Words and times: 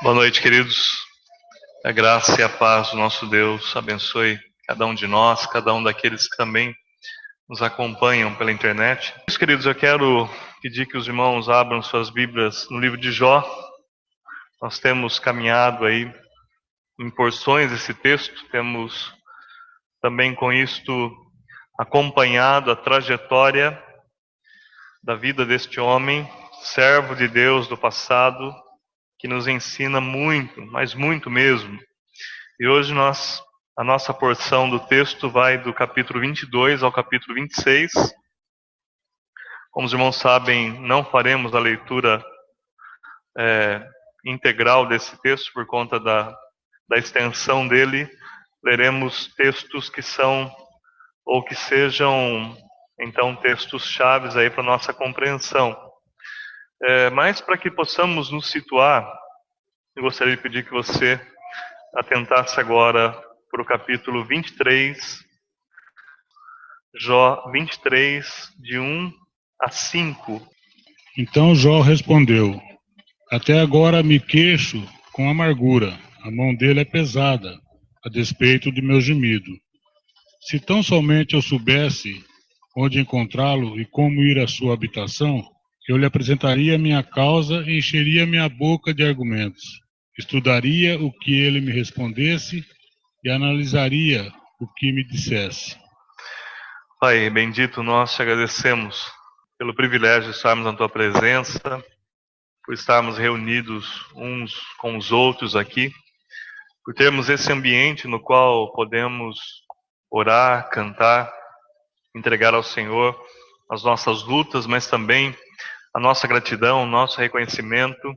Boa 0.00 0.14
noite, 0.14 0.40
queridos. 0.40 0.96
A 1.84 1.90
graça 1.90 2.40
e 2.40 2.44
a 2.44 2.48
paz 2.48 2.90
do 2.90 2.96
nosso 2.96 3.26
Deus 3.26 3.74
abençoe 3.74 4.38
cada 4.64 4.86
um 4.86 4.94
de 4.94 5.08
nós, 5.08 5.44
cada 5.46 5.74
um 5.74 5.82
daqueles 5.82 6.28
que 6.28 6.36
também 6.36 6.72
nos 7.48 7.60
acompanham 7.62 8.32
pela 8.36 8.52
internet. 8.52 9.12
Meus 9.26 9.36
queridos, 9.36 9.66
eu 9.66 9.74
quero 9.74 10.30
pedir 10.62 10.86
que 10.86 10.96
os 10.96 11.08
irmãos 11.08 11.48
abram 11.48 11.82
suas 11.82 12.10
Bíblias 12.10 12.68
no 12.70 12.78
livro 12.78 12.96
de 12.96 13.10
Jó. 13.10 13.42
Nós 14.62 14.78
temos 14.78 15.18
caminhado 15.18 15.84
aí 15.84 16.08
em 17.00 17.10
porções 17.10 17.72
esse 17.72 17.92
texto, 17.92 18.48
temos 18.52 19.12
também 20.00 20.32
com 20.32 20.52
isto 20.52 21.12
acompanhado 21.76 22.70
a 22.70 22.76
trajetória 22.76 23.76
da 25.02 25.16
vida 25.16 25.44
deste 25.44 25.80
homem, 25.80 26.24
servo 26.62 27.16
de 27.16 27.26
Deus 27.26 27.66
do 27.66 27.76
passado, 27.76 28.54
que 29.18 29.26
nos 29.26 29.46
ensina 29.48 30.00
muito, 30.00 30.60
mas 30.66 30.94
muito 30.94 31.28
mesmo. 31.28 31.78
E 32.60 32.66
hoje 32.66 32.94
nós 32.94 33.42
a 33.78 33.84
nossa 33.84 34.12
porção 34.12 34.68
do 34.68 34.80
texto 34.80 35.30
vai 35.30 35.56
do 35.56 35.72
capítulo 35.72 36.18
22 36.18 36.82
ao 36.82 36.90
capítulo 36.90 37.36
26. 37.36 37.92
Como 39.70 39.86
os 39.86 39.92
irmãos 39.92 40.16
sabem, 40.16 40.72
não 40.80 41.04
faremos 41.04 41.54
a 41.54 41.60
leitura 41.60 42.20
é, 43.38 43.88
integral 44.26 44.86
desse 44.88 45.16
texto 45.22 45.52
por 45.52 45.64
conta 45.64 46.00
da, 46.00 46.36
da 46.88 46.98
extensão 46.98 47.68
dele. 47.68 48.10
Leremos 48.64 49.32
textos 49.36 49.88
que 49.88 50.02
são 50.02 50.52
ou 51.24 51.44
que 51.44 51.54
sejam 51.54 52.56
então 53.00 53.36
textos 53.36 53.84
chaves 53.84 54.36
aí 54.36 54.50
para 54.50 54.64
nossa 54.64 54.92
compreensão. 54.92 55.87
É, 56.82 57.10
mas 57.10 57.40
para 57.40 57.58
que 57.58 57.70
possamos 57.70 58.30
nos 58.30 58.50
situar, 58.50 59.04
eu 59.96 60.02
gostaria 60.02 60.36
de 60.36 60.42
pedir 60.42 60.64
que 60.64 60.70
você 60.70 61.20
atentasse 61.94 62.60
agora 62.60 63.12
para 63.50 63.62
o 63.62 63.64
capítulo 63.64 64.24
23, 64.24 64.96
Jó 67.00 67.50
23, 67.50 68.52
de 68.60 68.78
1 68.78 69.12
a 69.60 69.70
5. 69.70 70.48
Então 71.16 71.54
Jó 71.54 71.80
respondeu: 71.80 72.60
Até 73.30 73.58
agora 73.58 74.02
me 74.02 74.20
queixo 74.20 74.80
com 75.12 75.28
amargura, 75.28 75.98
a 76.22 76.30
mão 76.30 76.54
dele 76.54 76.80
é 76.80 76.84
pesada, 76.84 77.58
a 78.04 78.08
despeito 78.08 78.70
de 78.70 78.80
meu 78.80 79.00
gemido. 79.00 79.50
Se 80.40 80.60
tão 80.60 80.80
somente 80.82 81.34
eu 81.34 81.42
soubesse 81.42 82.24
onde 82.76 83.00
encontrá-lo 83.00 83.80
e 83.80 83.84
como 83.84 84.22
ir 84.22 84.38
à 84.38 84.46
sua 84.46 84.74
habitação, 84.74 85.42
eu 85.88 85.96
lhe 85.96 86.04
apresentaria 86.04 86.76
minha 86.78 87.02
causa 87.02 87.62
e 87.66 87.78
encheria 87.78 88.26
minha 88.26 88.46
boca 88.46 88.92
de 88.92 89.02
argumentos. 89.02 89.80
Estudaria 90.18 91.00
o 91.02 91.10
que 91.10 91.40
ele 91.40 91.62
me 91.62 91.72
respondesse 91.72 92.62
e 93.24 93.30
analisaria 93.30 94.30
o 94.60 94.66
que 94.74 94.92
me 94.92 95.02
dissesse. 95.02 95.78
Pai, 97.00 97.30
bendito, 97.30 97.82
nós 97.82 98.14
te 98.14 98.20
agradecemos 98.20 99.10
pelo 99.56 99.74
privilégio 99.74 100.30
de 100.30 100.36
estarmos 100.36 100.66
na 100.66 100.74
tua 100.74 100.90
presença, 100.90 101.82
por 102.64 102.74
estarmos 102.74 103.16
reunidos 103.16 104.04
uns 104.14 104.60
com 104.78 104.94
os 104.98 105.10
outros 105.10 105.56
aqui, 105.56 105.90
por 106.84 106.92
termos 106.92 107.30
esse 107.30 107.50
ambiente 107.50 108.06
no 108.06 108.20
qual 108.20 108.74
podemos 108.74 109.38
orar, 110.10 110.68
cantar, 110.68 111.32
entregar 112.14 112.52
ao 112.52 112.62
Senhor 112.62 113.18
as 113.70 113.82
nossas 113.82 114.22
lutas, 114.24 114.66
mas 114.66 114.86
também 114.86 115.34
a 115.98 116.00
nossa 116.00 116.28
gratidão, 116.28 116.84
o 116.84 116.86
nosso 116.86 117.20
reconhecimento. 117.20 118.14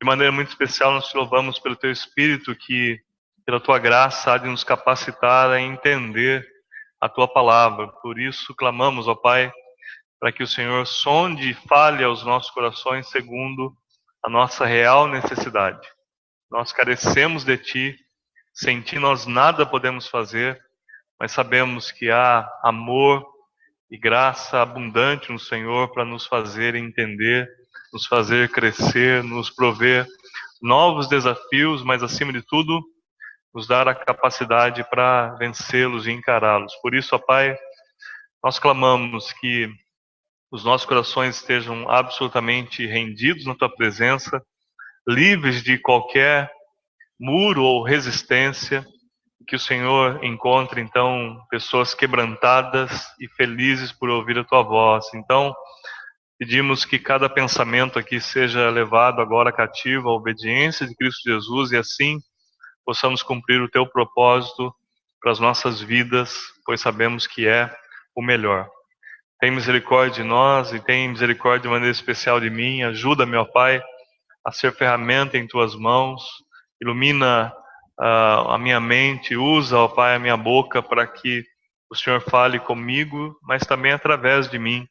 De 0.00 0.06
maneira 0.06 0.32
muito 0.32 0.48
especial, 0.48 0.92
nós 0.92 1.08
te 1.08 1.14
louvamos 1.14 1.58
pelo 1.58 1.76
teu 1.76 1.92
Espírito 1.92 2.56
que, 2.56 2.98
pela 3.44 3.60
tua 3.60 3.78
graça, 3.78 4.32
há 4.32 4.38
de 4.38 4.48
nos 4.48 4.64
capacitar 4.64 5.50
a 5.50 5.60
entender 5.60 6.48
a 6.98 7.06
tua 7.06 7.28
palavra. 7.28 7.88
Por 8.00 8.18
isso, 8.18 8.54
clamamos, 8.54 9.06
ó 9.06 9.14
Pai, 9.14 9.52
para 10.18 10.32
que 10.32 10.42
o 10.42 10.46
Senhor 10.46 10.86
sonde 10.86 11.50
e 11.50 11.68
fale 11.68 12.02
aos 12.02 12.24
nossos 12.24 12.50
corações 12.50 13.10
segundo 13.10 13.76
a 14.24 14.30
nossa 14.30 14.64
real 14.64 15.06
necessidade. 15.06 15.86
Nós 16.50 16.72
carecemos 16.72 17.44
de 17.44 17.58
Ti, 17.58 17.98
sem 18.54 18.80
Ti 18.80 18.98
nós 18.98 19.26
nada 19.26 19.66
podemos 19.66 20.08
fazer, 20.08 20.58
mas 21.20 21.30
sabemos 21.30 21.92
que 21.92 22.10
há 22.10 22.50
amor 22.64 23.35
e 23.90 23.96
graça 23.96 24.60
abundante 24.60 25.30
no 25.30 25.38
Senhor 25.38 25.92
para 25.92 26.04
nos 26.04 26.26
fazer 26.26 26.74
entender, 26.74 27.48
nos 27.92 28.06
fazer 28.06 28.50
crescer, 28.50 29.22
nos 29.22 29.50
prover 29.50 30.06
novos 30.60 31.08
desafios, 31.08 31.82
mas 31.82 32.02
acima 32.02 32.32
de 32.32 32.42
tudo, 32.42 32.82
nos 33.54 33.66
dar 33.66 33.88
a 33.88 33.94
capacidade 33.94 34.84
para 34.90 35.34
vencê-los 35.36 36.06
e 36.06 36.10
encará-los. 36.10 36.74
Por 36.82 36.94
isso, 36.94 37.14
ó 37.14 37.18
Pai, 37.18 37.56
nós 38.42 38.58
clamamos 38.58 39.32
que 39.32 39.68
os 40.50 40.64
nossos 40.64 40.86
corações 40.86 41.36
estejam 41.36 41.88
absolutamente 41.90 42.86
rendidos 42.86 43.46
na 43.46 43.54
tua 43.54 43.68
presença, 43.68 44.42
livres 45.06 45.62
de 45.62 45.78
qualquer 45.78 46.50
muro 47.18 47.62
ou 47.62 47.82
resistência, 47.82 48.86
que 49.46 49.56
o 49.56 49.60
Senhor 49.60 50.22
encontre 50.24 50.80
então 50.80 51.40
pessoas 51.48 51.94
quebrantadas 51.94 53.06
e 53.20 53.28
felizes 53.28 53.92
por 53.92 54.08
ouvir 54.08 54.38
a 54.38 54.44
tua 54.44 54.62
voz. 54.62 55.06
Então, 55.14 55.54
pedimos 56.38 56.84
que 56.84 56.98
cada 56.98 57.28
pensamento 57.28 57.98
aqui 57.98 58.20
seja 58.20 58.68
levado 58.70 59.20
agora 59.20 59.52
cativo 59.52 60.08
à 60.08 60.12
obediência 60.12 60.86
de 60.86 60.96
Cristo 60.96 61.30
Jesus 61.30 61.70
e 61.70 61.76
assim 61.76 62.18
possamos 62.84 63.22
cumprir 63.22 63.60
o 63.62 63.70
teu 63.70 63.86
propósito 63.86 64.74
para 65.20 65.32
as 65.32 65.38
nossas 65.38 65.80
vidas, 65.80 66.36
pois 66.64 66.80
sabemos 66.80 67.26
que 67.26 67.46
é 67.46 67.72
o 68.14 68.22
melhor. 68.22 68.68
Tem 69.38 69.50
misericórdia 69.50 70.22
de 70.22 70.28
nós 70.28 70.72
e 70.72 70.80
tem 70.80 71.08
misericórdia 71.08 71.62
de 71.62 71.68
maneira 71.68 71.92
especial 71.92 72.40
de 72.40 72.48
mim. 72.48 72.82
Ajuda, 72.82 73.26
meu 73.26 73.44
Pai, 73.44 73.82
a 74.44 74.50
ser 74.50 74.72
ferramenta 74.72 75.36
em 75.36 75.46
tuas 75.46 75.74
mãos. 75.74 76.22
Ilumina 76.80 77.52
a 77.98 78.58
minha 78.58 78.80
mente, 78.80 79.36
usa, 79.36 79.78
ó 79.78 79.88
Pai, 79.88 80.14
a 80.14 80.18
minha 80.18 80.36
boca 80.36 80.82
para 80.82 81.06
que 81.06 81.44
o 81.90 81.94
Senhor 81.94 82.20
fale 82.20 82.58
comigo, 82.58 83.38
mas 83.42 83.62
também 83.62 83.92
através 83.92 84.48
de 84.48 84.58
mim. 84.58 84.86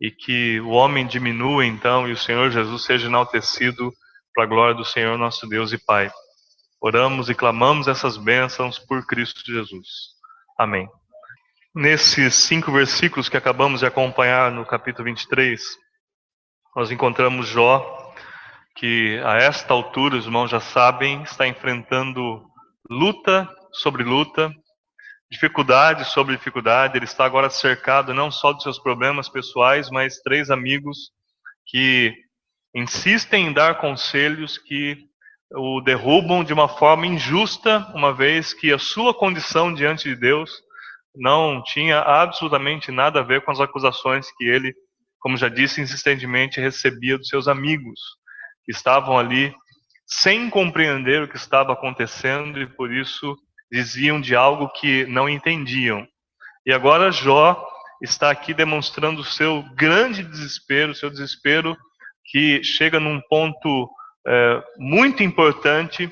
E 0.00 0.10
que 0.10 0.60
o 0.60 0.70
homem 0.70 1.06
diminua 1.06 1.64
então 1.64 2.06
e 2.06 2.12
o 2.12 2.16
Senhor 2.16 2.50
Jesus 2.50 2.84
seja 2.84 3.06
enaltecido 3.06 3.90
para 4.34 4.44
a 4.44 4.46
glória 4.46 4.74
do 4.74 4.84
Senhor 4.84 5.16
nosso 5.16 5.48
Deus 5.48 5.72
e 5.72 5.78
Pai. 5.78 6.10
Oramos 6.78 7.30
e 7.30 7.34
clamamos 7.34 7.88
essas 7.88 8.18
bênçãos 8.18 8.78
por 8.78 9.06
Cristo 9.06 9.40
Jesus. 9.46 9.88
Amém. 10.58 10.86
Nesses 11.74 12.34
cinco 12.34 12.70
versículos 12.70 13.30
que 13.30 13.36
acabamos 13.36 13.80
de 13.80 13.86
acompanhar 13.86 14.50
no 14.52 14.66
capítulo 14.66 15.04
23, 15.04 15.62
nós 16.74 16.90
encontramos 16.90 17.48
Jó 17.48 17.95
que 18.76 19.18
a 19.24 19.36
esta 19.36 19.72
altura, 19.72 20.16
os 20.16 20.26
irmãos 20.26 20.50
já 20.50 20.60
sabem, 20.60 21.22
está 21.22 21.48
enfrentando 21.48 22.44
luta 22.88 23.48
sobre 23.72 24.04
luta, 24.04 24.52
dificuldade 25.30 26.04
sobre 26.04 26.36
dificuldade. 26.36 26.96
Ele 26.96 27.06
está 27.06 27.24
agora 27.24 27.48
cercado 27.48 28.12
não 28.12 28.30
só 28.30 28.52
dos 28.52 28.62
seus 28.62 28.78
problemas 28.78 29.28
pessoais, 29.30 29.90
mas 29.90 30.20
três 30.20 30.50
amigos 30.50 31.10
que 31.66 32.12
insistem 32.74 33.46
em 33.46 33.52
dar 33.52 33.78
conselhos 33.78 34.58
que 34.58 34.98
o 35.52 35.80
derrubam 35.80 36.44
de 36.44 36.52
uma 36.52 36.68
forma 36.68 37.06
injusta, 37.06 37.90
uma 37.94 38.12
vez 38.12 38.52
que 38.52 38.72
a 38.72 38.78
sua 38.78 39.14
condição 39.14 39.72
diante 39.72 40.04
de 40.04 40.16
Deus 40.16 40.50
não 41.14 41.62
tinha 41.62 42.00
absolutamente 42.00 42.92
nada 42.92 43.20
a 43.20 43.22
ver 43.22 43.42
com 43.42 43.50
as 43.50 43.60
acusações 43.60 44.30
que 44.36 44.44
ele, 44.44 44.74
como 45.18 45.36
já 45.36 45.48
disse 45.48 45.80
insistentemente, 45.80 46.60
recebia 46.60 47.16
dos 47.16 47.28
seus 47.28 47.48
amigos 47.48 47.98
que 48.66 48.72
estavam 48.72 49.18
ali 49.18 49.54
sem 50.06 50.50
compreender 50.50 51.22
o 51.22 51.28
que 51.28 51.36
estava 51.36 51.72
acontecendo 51.72 52.60
e 52.60 52.66
por 52.66 52.92
isso 52.92 53.36
diziam 53.72 54.20
de 54.20 54.36
algo 54.36 54.68
que 54.68 55.06
não 55.06 55.28
entendiam. 55.28 56.06
E 56.64 56.72
agora 56.72 57.10
Jó 57.10 57.64
está 58.02 58.30
aqui 58.30 58.52
demonstrando 58.52 59.22
o 59.22 59.24
seu 59.24 59.64
grande 59.74 60.22
desespero, 60.22 60.94
seu 60.94 61.10
desespero 61.10 61.76
que 62.26 62.62
chega 62.62 63.00
num 63.00 63.20
ponto 63.28 63.88
é, 64.26 64.62
muito 64.78 65.22
importante 65.22 66.10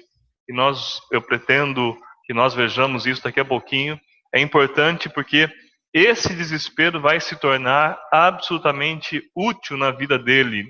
e 0.49 0.53
nós, 0.53 1.01
eu 1.11 1.21
pretendo 1.21 1.97
que 2.25 2.33
nós 2.33 2.55
vejamos 2.55 3.06
isso 3.06 3.23
daqui 3.23 3.41
a 3.41 3.45
pouquinho. 3.45 4.01
É 4.35 4.41
importante 4.41 5.09
porque 5.09 5.49
esse 5.93 6.35
desespero 6.35 7.01
vai 7.01 7.21
se 7.21 7.37
tornar 7.37 7.99
absolutamente 8.12 9.23
útil 9.35 9.77
na 9.77 9.91
vida 9.91 10.19
dele. 10.19 10.67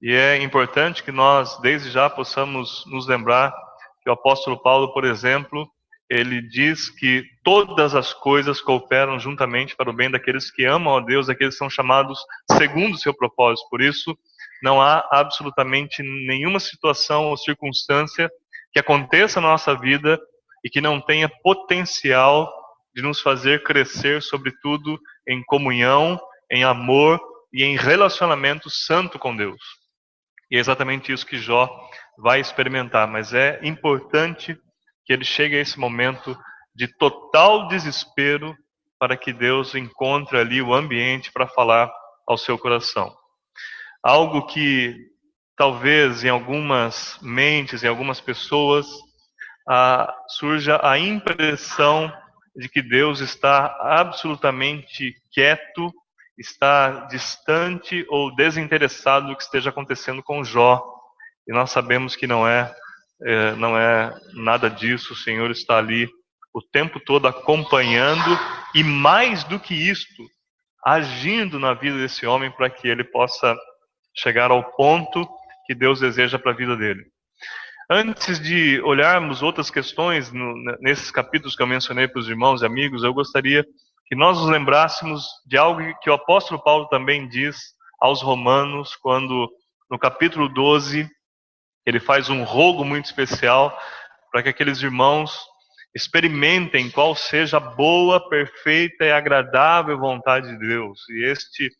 E 0.00 0.12
é 0.12 0.40
importante 0.42 1.02
que 1.02 1.10
nós, 1.10 1.58
desde 1.60 1.90
já, 1.90 2.08
possamos 2.08 2.84
nos 2.86 3.08
lembrar 3.08 3.52
que 4.02 4.08
o 4.08 4.12
apóstolo 4.12 4.60
Paulo, 4.62 4.92
por 4.92 5.04
exemplo, 5.04 5.68
ele 6.08 6.40
diz 6.40 6.88
que 6.88 7.24
todas 7.44 7.94
as 7.94 8.14
coisas 8.14 8.60
cooperam 8.60 9.18
juntamente 9.18 9.76
para 9.76 9.90
o 9.90 9.92
bem 9.92 10.10
daqueles 10.10 10.50
que 10.50 10.64
amam 10.64 10.96
a 10.96 11.00
Deus, 11.00 11.26
daqueles 11.26 11.54
que 11.54 11.58
são 11.58 11.68
chamados 11.68 12.18
segundo 12.52 12.94
o 12.94 12.98
seu 12.98 13.12
propósito. 13.12 13.68
Por 13.68 13.82
isso, 13.82 14.16
não 14.62 14.80
há 14.80 15.06
absolutamente 15.10 16.02
nenhuma 16.02 16.60
situação 16.60 17.26
ou 17.26 17.36
circunstância 17.36 18.30
que 18.72 18.78
aconteça 18.78 19.40
na 19.40 19.48
nossa 19.48 19.74
vida 19.76 20.18
e 20.64 20.70
que 20.70 20.80
não 20.80 21.00
tenha 21.00 21.28
potencial 21.42 22.52
de 22.94 23.02
nos 23.02 23.20
fazer 23.20 23.62
crescer, 23.62 24.22
sobretudo 24.22 24.98
em 25.26 25.42
comunhão, 25.44 26.18
em 26.50 26.64
amor 26.64 27.20
e 27.52 27.64
em 27.64 27.76
relacionamento 27.76 28.70
santo 28.70 29.18
com 29.18 29.36
Deus. 29.36 29.77
E 30.50 30.56
é 30.56 30.60
exatamente 30.60 31.12
isso 31.12 31.26
que 31.26 31.38
Jó 31.38 31.68
vai 32.16 32.40
experimentar, 32.40 33.06
mas 33.06 33.32
é 33.32 33.60
importante 33.62 34.58
que 35.04 35.12
ele 35.12 35.24
chegue 35.24 35.56
a 35.56 35.60
esse 35.60 35.78
momento 35.78 36.36
de 36.74 36.86
total 36.96 37.68
desespero 37.68 38.56
para 38.98 39.16
que 39.16 39.32
Deus 39.32 39.74
encontre 39.74 40.38
ali 40.38 40.60
o 40.60 40.74
ambiente 40.74 41.30
para 41.32 41.46
falar 41.46 41.90
ao 42.26 42.36
seu 42.36 42.58
coração. 42.58 43.14
Algo 44.02 44.46
que 44.46 44.96
talvez 45.56 46.24
em 46.24 46.28
algumas 46.28 47.18
mentes, 47.20 47.82
em 47.82 47.88
algumas 47.88 48.20
pessoas, 48.20 48.86
ah, 49.68 50.14
surja 50.28 50.80
a 50.82 50.98
impressão 50.98 52.12
de 52.56 52.68
que 52.68 52.82
Deus 52.82 53.20
está 53.20 53.76
absolutamente 53.80 55.14
quieto, 55.30 55.92
está 56.38 57.06
distante 57.06 58.06
ou 58.08 58.34
desinteressado 58.34 59.28
do 59.28 59.36
que 59.36 59.42
esteja 59.42 59.70
acontecendo 59.70 60.22
com 60.22 60.44
Jó. 60.44 60.84
E 61.46 61.52
nós 61.52 61.70
sabemos 61.70 62.14
que 62.14 62.26
não 62.26 62.46
é, 62.46 62.72
é 63.22 63.52
não 63.56 63.76
é 63.76 64.14
nada 64.34 64.70
disso. 64.70 65.12
O 65.12 65.16
Senhor 65.16 65.50
está 65.50 65.78
ali 65.78 66.08
o 66.54 66.62
tempo 66.62 67.00
todo 67.00 67.26
acompanhando 67.26 68.38
e 68.74 68.82
mais 68.84 69.44
do 69.44 69.58
que 69.58 69.74
isto, 69.74 70.24
agindo 70.84 71.58
na 71.58 71.74
vida 71.74 71.98
desse 71.98 72.26
homem 72.26 72.50
para 72.50 72.70
que 72.70 72.86
ele 72.86 73.04
possa 73.04 73.56
chegar 74.14 74.50
ao 74.50 74.72
ponto 74.72 75.28
que 75.66 75.74
Deus 75.74 76.00
deseja 76.00 76.38
para 76.38 76.52
a 76.52 76.56
vida 76.56 76.76
dele. 76.76 77.04
Antes 77.90 78.38
de 78.38 78.80
olharmos 78.82 79.42
outras 79.42 79.70
questões 79.70 80.30
no, 80.30 80.54
nesses 80.80 81.10
capítulos 81.10 81.56
que 81.56 81.62
eu 81.62 81.66
mencionei 81.66 82.06
para 82.06 82.20
os 82.20 82.28
irmãos 82.28 82.60
e 82.60 82.66
amigos, 82.66 83.02
eu 83.02 83.14
gostaria 83.14 83.64
que 84.08 84.16
nós 84.16 84.38
nos 84.38 84.48
lembrássemos 84.48 85.26
de 85.46 85.58
algo 85.58 85.80
que 86.00 86.08
o 86.08 86.14
apóstolo 86.14 86.62
Paulo 86.62 86.88
também 86.88 87.28
diz 87.28 87.74
aos 88.00 88.22
romanos, 88.22 88.96
quando 88.96 89.50
no 89.90 89.98
capítulo 89.98 90.48
12 90.48 91.08
ele 91.84 92.00
faz 92.00 92.28
um 92.28 92.42
rogo 92.42 92.84
muito 92.84 93.06
especial 93.06 93.78
para 94.30 94.42
que 94.42 94.48
aqueles 94.48 94.80
irmãos 94.82 95.38
experimentem 95.94 96.90
qual 96.90 97.14
seja 97.14 97.56
a 97.56 97.60
boa, 97.60 98.28
perfeita 98.28 99.04
e 99.04 99.12
agradável 99.12 99.98
vontade 99.98 100.48
de 100.48 100.58
Deus. 100.58 101.00
E 101.10 101.24
este 101.24 101.70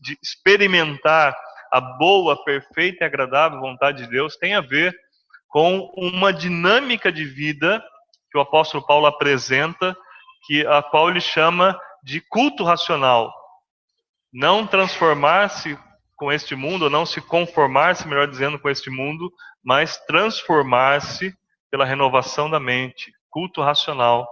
de 0.00 0.16
experimentar 0.22 1.36
a 1.72 1.80
boa, 1.80 2.42
perfeita 2.44 3.04
e 3.04 3.06
agradável 3.06 3.60
vontade 3.60 4.04
de 4.04 4.10
Deus 4.10 4.36
tem 4.36 4.54
a 4.54 4.60
ver 4.60 4.94
com 5.48 5.90
uma 5.96 6.32
dinâmica 6.32 7.10
de 7.10 7.24
vida 7.24 7.82
que 8.30 8.38
o 8.38 8.40
apóstolo 8.40 8.86
Paulo 8.86 9.06
apresenta, 9.06 9.96
que 10.46 10.66
a 10.66 10.82
qual 10.82 11.10
ele 11.10 11.20
chama 11.20 11.78
de 12.02 12.20
culto 12.20 12.64
racional. 12.64 13.32
Não 14.32 14.66
transformar-se 14.66 15.78
com 16.16 16.32
este 16.32 16.54
mundo, 16.54 16.90
não 16.90 17.06
se 17.06 17.20
conformar-se, 17.20 18.06
melhor 18.06 18.26
dizendo, 18.26 18.58
com 18.58 18.68
este 18.68 18.90
mundo, 18.90 19.32
mas 19.64 19.96
transformar-se 20.06 21.32
pela 21.70 21.84
renovação 21.84 22.50
da 22.50 22.58
mente, 22.58 23.12
culto 23.30 23.62
racional. 23.62 24.28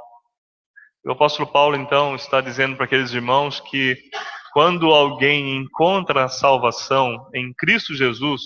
O 1.05 1.13
apóstolo 1.13 1.47
Paulo, 1.51 1.77
então, 1.77 2.17
está 2.17 2.41
dizendo 2.41 2.75
para 2.77 2.85
aqueles 2.85 3.13
irmãos 3.13 3.61
que 3.61 3.97
quando 4.53 4.91
alguém 4.91 5.57
encontra 5.57 6.25
a 6.25 6.29
salvação 6.29 7.29
em 7.35 7.53
Cristo 7.55 7.95
Jesus, 7.95 8.41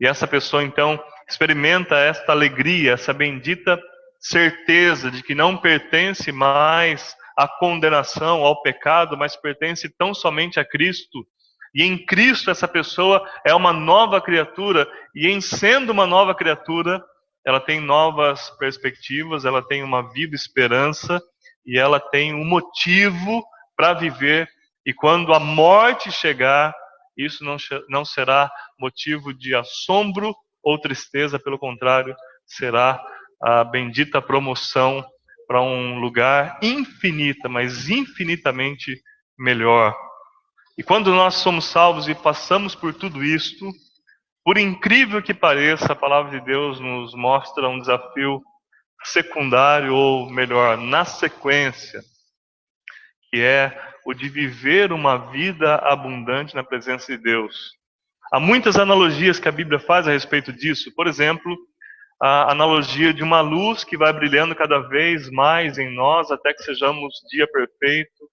e 0.00 0.06
essa 0.06 0.26
pessoa, 0.26 0.62
então, 0.62 1.02
experimenta 1.28 1.96
esta 1.96 2.32
alegria, 2.32 2.92
essa 2.92 3.12
bendita 3.12 3.80
certeza 4.22 5.10
de 5.10 5.22
que 5.22 5.34
não 5.34 5.56
pertence 5.56 6.30
mais 6.30 7.16
à 7.36 7.48
condenação, 7.48 8.44
ao 8.44 8.62
pecado, 8.62 9.16
mas 9.16 9.34
pertence 9.34 9.88
tão 9.98 10.14
somente 10.14 10.60
a 10.60 10.64
Cristo. 10.64 11.26
E 11.74 11.82
em 11.82 12.06
Cristo 12.06 12.50
essa 12.50 12.68
pessoa 12.68 13.28
é 13.44 13.52
uma 13.52 13.72
nova 13.72 14.20
criatura, 14.20 14.86
e 15.14 15.26
em 15.26 15.40
sendo 15.40 15.90
uma 15.90 16.06
nova 16.06 16.34
criatura, 16.34 17.02
ela 17.44 17.58
tem 17.58 17.80
novas 17.80 18.50
perspectivas, 18.58 19.44
ela 19.44 19.66
tem 19.66 19.82
uma 19.82 20.12
viva 20.12 20.34
esperança 20.34 21.20
e 21.66 21.76
ela 21.76 21.98
tem 21.98 22.32
um 22.32 22.44
motivo 22.44 23.44
para 23.76 23.94
viver. 23.94 24.48
E 24.86 24.92
quando 24.92 25.34
a 25.34 25.40
morte 25.40 26.12
chegar, 26.12 26.72
isso 27.16 27.44
não, 27.44 27.56
não 27.88 28.04
será 28.04 28.50
motivo 28.78 29.34
de 29.34 29.54
assombro 29.54 30.34
ou 30.62 30.78
tristeza, 30.78 31.38
pelo 31.38 31.58
contrário, 31.58 32.14
será 32.46 33.02
a 33.42 33.64
bendita 33.64 34.22
promoção 34.22 35.04
para 35.46 35.60
um 35.60 35.98
lugar 35.98 36.58
infinita, 36.62 37.48
mas 37.48 37.88
infinitamente 37.90 39.02
melhor. 39.38 39.94
E 40.78 40.82
quando 40.82 41.10
nós 41.10 41.34
somos 41.34 41.66
salvos 41.66 42.08
e 42.08 42.14
passamos 42.14 42.74
por 42.74 42.94
tudo 42.94 43.22
isto, 43.22 43.70
por 44.44 44.56
incrível 44.56 45.22
que 45.22 45.34
pareça, 45.34 45.92
a 45.92 45.96
palavra 45.96 46.38
de 46.38 46.46
Deus 46.46 46.80
nos 46.80 47.14
mostra 47.14 47.68
um 47.68 47.78
desafio 47.78 48.40
secundário, 49.04 49.94
ou 49.94 50.30
melhor, 50.30 50.78
na 50.78 51.04
sequência, 51.04 52.00
que 53.30 53.40
é 53.40 53.76
o 54.06 54.14
de 54.14 54.28
viver 54.28 54.92
uma 54.92 55.30
vida 55.30 55.76
abundante 55.76 56.54
na 56.54 56.64
presença 56.64 57.06
de 57.16 57.22
Deus. 57.22 57.72
Há 58.32 58.40
muitas 58.40 58.76
analogias 58.76 59.38
que 59.38 59.48
a 59.48 59.52
Bíblia 59.52 59.78
faz 59.78 60.08
a 60.08 60.12
respeito 60.12 60.52
disso. 60.52 60.92
Por 60.94 61.06
exemplo, 61.06 61.56
a 62.24 62.52
analogia 62.52 63.12
de 63.12 63.24
uma 63.24 63.40
luz 63.40 63.82
que 63.82 63.96
vai 63.96 64.12
brilhando 64.12 64.54
cada 64.54 64.78
vez 64.78 65.28
mais 65.28 65.76
em 65.76 65.92
nós 65.92 66.30
até 66.30 66.54
que 66.54 66.62
sejamos 66.62 67.14
dia 67.28 67.48
perfeito. 67.48 68.30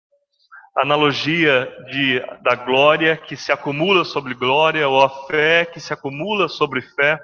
A 0.78 0.84
analogia 0.84 1.68
de, 1.90 2.20
da 2.44 2.54
glória 2.54 3.18
que 3.18 3.36
se 3.36 3.52
acumula 3.52 4.06
sobre 4.06 4.36
glória, 4.36 4.88
ou 4.88 5.04
a 5.04 5.10
fé 5.26 5.66
que 5.66 5.80
se 5.80 5.92
acumula 5.92 6.48
sobre 6.48 6.82
fé. 6.82 7.20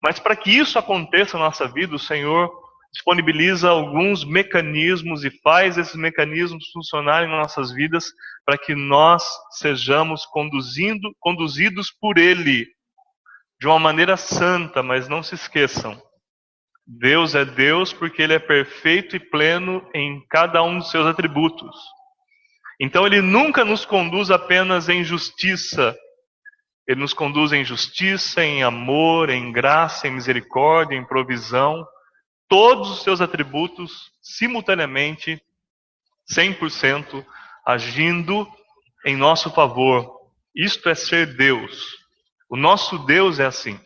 Mas 0.00 0.20
para 0.20 0.36
que 0.36 0.52
isso 0.52 0.78
aconteça 0.78 1.36
na 1.36 1.46
nossa 1.46 1.66
vida, 1.66 1.96
o 1.96 1.98
Senhor 1.98 2.48
disponibiliza 2.92 3.68
alguns 3.68 4.24
mecanismos 4.24 5.24
e 5.24 5.30
faz 5.42 5.76
esses 5.76 5.96
mecanismos 5.96 6.70
funcionarem 6.72 7.28
nas 7.28 7.38
nossas 7.38 7.72
vidas 7.72 8.04
para 8.46 8.56
que 8.56 8.72
nós 8.72 9.24
sejamos 9.50 10.24
conduzindo, 10.26 11.12
conduzidos 11.18 11.90
por 11.90 12.18
Ele 12.18 12.68
de 13.60 13.66
uma 13.66 13.78
maneira 13.78 14.16
santa, 14.16 14.82
mas 14.82 15.08
não 15.08 15.22
se 15.22 15.34
esqueçam. 15.34 16.00
Deus 16.86 17.34
é 17.34 17.44
Deus 17.44 17.92
porque 17.92 18.22
Ele 18.22 18.34
é 18.34 18.38
perfeito 18.38 19.16
e 19.16 19.20
pleno 19.20 19.86
em 19.94 20.24
cada 20.28 20.62
um 20.62 20.78
dos 20.78 20.90
seus 20.90 21.06
atributos. 21.06 21.76
Então 22.80 23.06
Ele 23.06 23.20
nunca 23.20 23.64
nos 23.64 23.84
conduz 23.84 24.30
apenas 24.30 24.88
em 24.88 25.04
justiça, 25.04 25.96
Ele 26.86 27.00
nos 27.00 27.12
conduz 27.12 27.52
em 27.52 27.64
justiça, 27.64 28.42
em 28.42 28.62
amor, 28.62 29.28
em 29.28 29.52
graça, 29.52 30.08
em 30.08 30.12
misericórdia, 30.12 30.96
em 30.96 31.04
provisão 31.04 31.86
todos 32.48 32.90
os 32.90 33.02
seus 33.02 33.20
atributos 33.20 34.10
simultaneamente, 34.22 35.40
100%, 36.32 37.24
agindo 37.64 38.48
em 39.04 39.16
nosso 39.16 39.50
favor. 39.50 40.18
Isto 40.54 40.88
é 40.88 40.94
ser 40.94 41.36
Deus. 41.36 41.96
O 42.48 42.56
nosso 42.56 42.98
Deus 42.98 43.38
é 43.38 43.46
assim. 43.46 43.78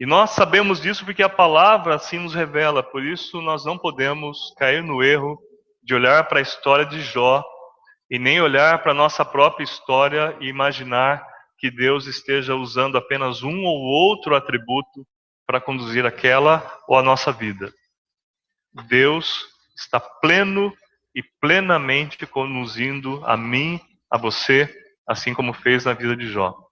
E 0.00 0.06
nós 0.06 0.30
sabemos 0.30 0.80
disso 0.80 1.04
porque 1.04 1.22
a 1.22 1.28
palavra 1.28 1.96
assim 1.96 2.18
nos 2.20 2.32
revela, 2.32 2.82
por 2.82 3.04
isso 3.04 3.42
nós 3.42 3.64
não 3.64 3.76
podemos 3.76 4.54
cair 4.56 4.82
no 4.82 5.02
erro 5.02 5.38
de 5.82 5.94
olhar 5.94 6.28
para 6.28 6.38
a 6.38 6.42
história 6.42 6.86
de 6.86 7.00
Jó 7.00 7.44
e 8.10 8.18
nem 8.18 8.40
olhar 8.40 8.82
para 8.82 8.92
a 8.92 8.94
nossa 8.94 9.24
própria 9.24 9.64
história 9.64 10.36
e 10.40 10.48
imaginar 10.48 11.26
que 11.58 11.70
Deus 11.70 12.06
esteja 12.06 12.54
usando 12.54 12.96
apenas 12.96 13.42
um 13.42 13.64
ou 13.64 13.80
outro 13.80 14.36
atributo 14.36 15.04
para 15.44 15.60
conduzir 15.60 16.06
aquela 16.06 16.64
ou 16.86 16.96
a 16.96 17.02
nossa 17.02 17.32
vida. 17.32 17.72
Deus 18.86 19.46
está 19.76 19.98
pleno 19.98 20.72
e 21.14 21.22
plenamente 21.40 22.24
conduzindo 22.26 23.20
a 23.26 23.36
mim, 23.36 23.80
a 24.10 24.16
você, 24.16 24.72
assim 25.06 25.34
como 25.34 25.52
fez 25.52 25.84
na 25.84 25.92
vida 25.92 26.16
de 26.16 26.28
Jó. 26.28 26.67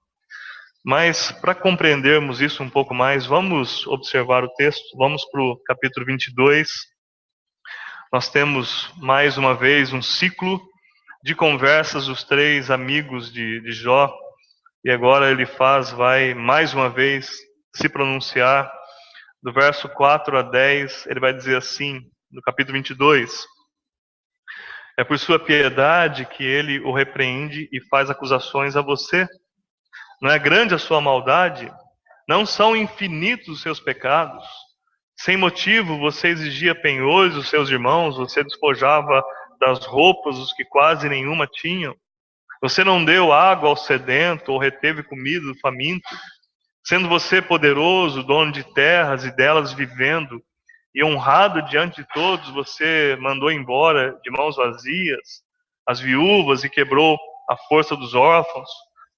Mas 0.86 1.32
para 1.32 1.52
compreendermos 1.52 2.40
isso 2.40 2.62
um 2.62 2.70
pouco 2.70 2.94
mais, 2.94 3.26
vamos 3.26 3.84
observar 3.88 4.44
o 4.44 4.54
texto, 4.54 4.96
vamos 4.96 5.24
para 5.28 5.42
o 5.42 5.60
capítulo 5.64 6.06
22. 6.06 6.68
Nós 8.12 8.30
temos 8.30 8.94
mais 8.96 9.36
uma 9.36 9.52
vez 9.52 9.92
um 9.92 10.00
ciclo 10.00 10.60
de 11.24 11.34
conversas 11.34 12.06
dos 12.06 12.22
três 12.22 12.70
amigos 12.70 13.32
de, 13.32 13.60
de 13.62 13.72
Jó, 13.72 14.16
e 14.84 14.90
agora 14.92 15.28
ele 15.28 15.44
faz, 15.44 15.90
vai 15.90 16.34
mais 16.34 16.72
uma 16.72 16.88
vez 16.88 17.32
se 17.74 17.88
pronunciar. 17.88 18.72
Do 19.42 19.52
verso 19.52 19.88
4 19.88 20.38
a 20.38 20.42
10, 20.42 21.08
ele 21.08 21.18
vai 21.18 21.34
dizer 21.34 21.56
assim, 21.56 22.00
no 22.30 22.40
capítulo 22.40 22.78
22: 22.78 23.44
É 24.96 25.02
por 25.02 25.18
sua 25.18 25.40
piedade 25.40 26.26
que 26.26 26.44
ele 26.44 26.78
o 26.78 26.92
repreende 26.92 27.68
e 27.72 27.80
faz 27.88 28.08
acusações 28.08 28.76
a 28.76 28.82
você. 28.82 29.26
Não 30.20 30.30
é 30.30 30.38
grande 30.38 30.74
a 30.74 30.78
sua 30.78 31.00
maldade? 31.00 31.72
Não 32.28 32.46
são 32.46 32.74
infinitos 32.74 33.48
os 33.48 33.62
seus 33.62 33.78
pecados? 33.78 34.44
Sem 35.18 35.36
motivo 35.36 35.98
você 35.98 36.28
exigia 36.28 36.74
penhores 36.74 37.34
dos 37.34 37.48
seus 37.48 37.70
irmãos, 37.70 38.16
você 38.16 38.42
despojava 38.42 39.22
das 39.60 39.84
roupas 39.86 40.36
os 40.36 40.52
que 40.52 40.64
quase 40.64 41.08
nenhuma 41.08 41.46
tinham. 41.46 41.94
Você 42.62 42.82
não 42.82 43.04
deu 43.04 43.32
água 43.32 43.68
ao 43.68 43.76
sedento 43.76 44.52
ou 44.52 44.58
reteve 44.58 45.02
comida 45.02 45.46
do 45.46 45.58
faminto. 45.58 46.08
Sendo 46.84 47.08
você 47.08 47.42
poderoso, 47.42 48.22
dono 48.22 48.52
de 48.52 48.64
terras 48.74 49.24
e 49.24 49.34
delas 49.34 49.72
vivendo, 49.72 50.42
e 50.94 51.04
honrado 51.04 51.60
diante 51.62 52.02
de 52.02 52.08
todos, 52.08 52.48
você 52.50 53.18
mandou 53.20 53.52
embora 53.52 54.18
de 54.22 54.30
mãos 54.30 54.56
vazias 54.56 55.44
as 55.86 56.00
viúvas 56.00 56.64
e 56.64 56.70
quebrou 56.70 57.18
a 57.50 57.56
força 57.68 57.94
dos 57.94 58.14
órfãos. 58.14 58.68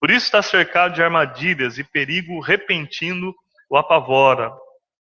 Por 0.01 0.11
isso 0.11 0.27
está 0.27 0.43
cercado 0.43 0.95
de 0.95 1.03
armadilhas 1.03 1.79
e 1.79 1.85
perigo 1.85 2.41
repentino 2.41 3.35
o 3.69 3.77
apavora. 3.77 4.53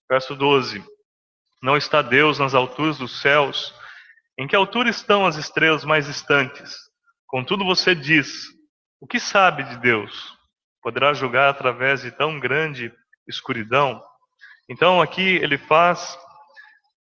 Verso 0.09 0.35
12. 0.35 0.83
Não 1.61 1.75
está 1.77 2.01
Deus 2.01 2.39
nas 2.39 2.53
alturas 2.53 2.97
dos 2.97 3.21
céus? 3.21 3.73
Em 4.37 4.47
que 4.47 4.55
altura 4.55 4.89
estão 4.89 5.25
as 5.25 5.35
estrelas 5.35 5.83
mais 5.85 6.05
distantes? 6.05 6.75
Contudo, 7.27 7.65
você 7.65 7.95
diz: 7.95 8.47
O 8.99 9.07
que 9.07 9.19
sabe 9.19 9.63
de 9.63 9.77
Deus? 9.77 10.37
Poderá 10.81 11.13
julgar 11.13 11.49
através 11.49 12.01
de 12.01 12.11
tão 12.11 12.39
grande 12.39 12.93
escuridão? 13.27 14.03
Então, 14.69 15.01
aqui 15.01 15.37
ele 15.37 15.57
faz 15.57 16.17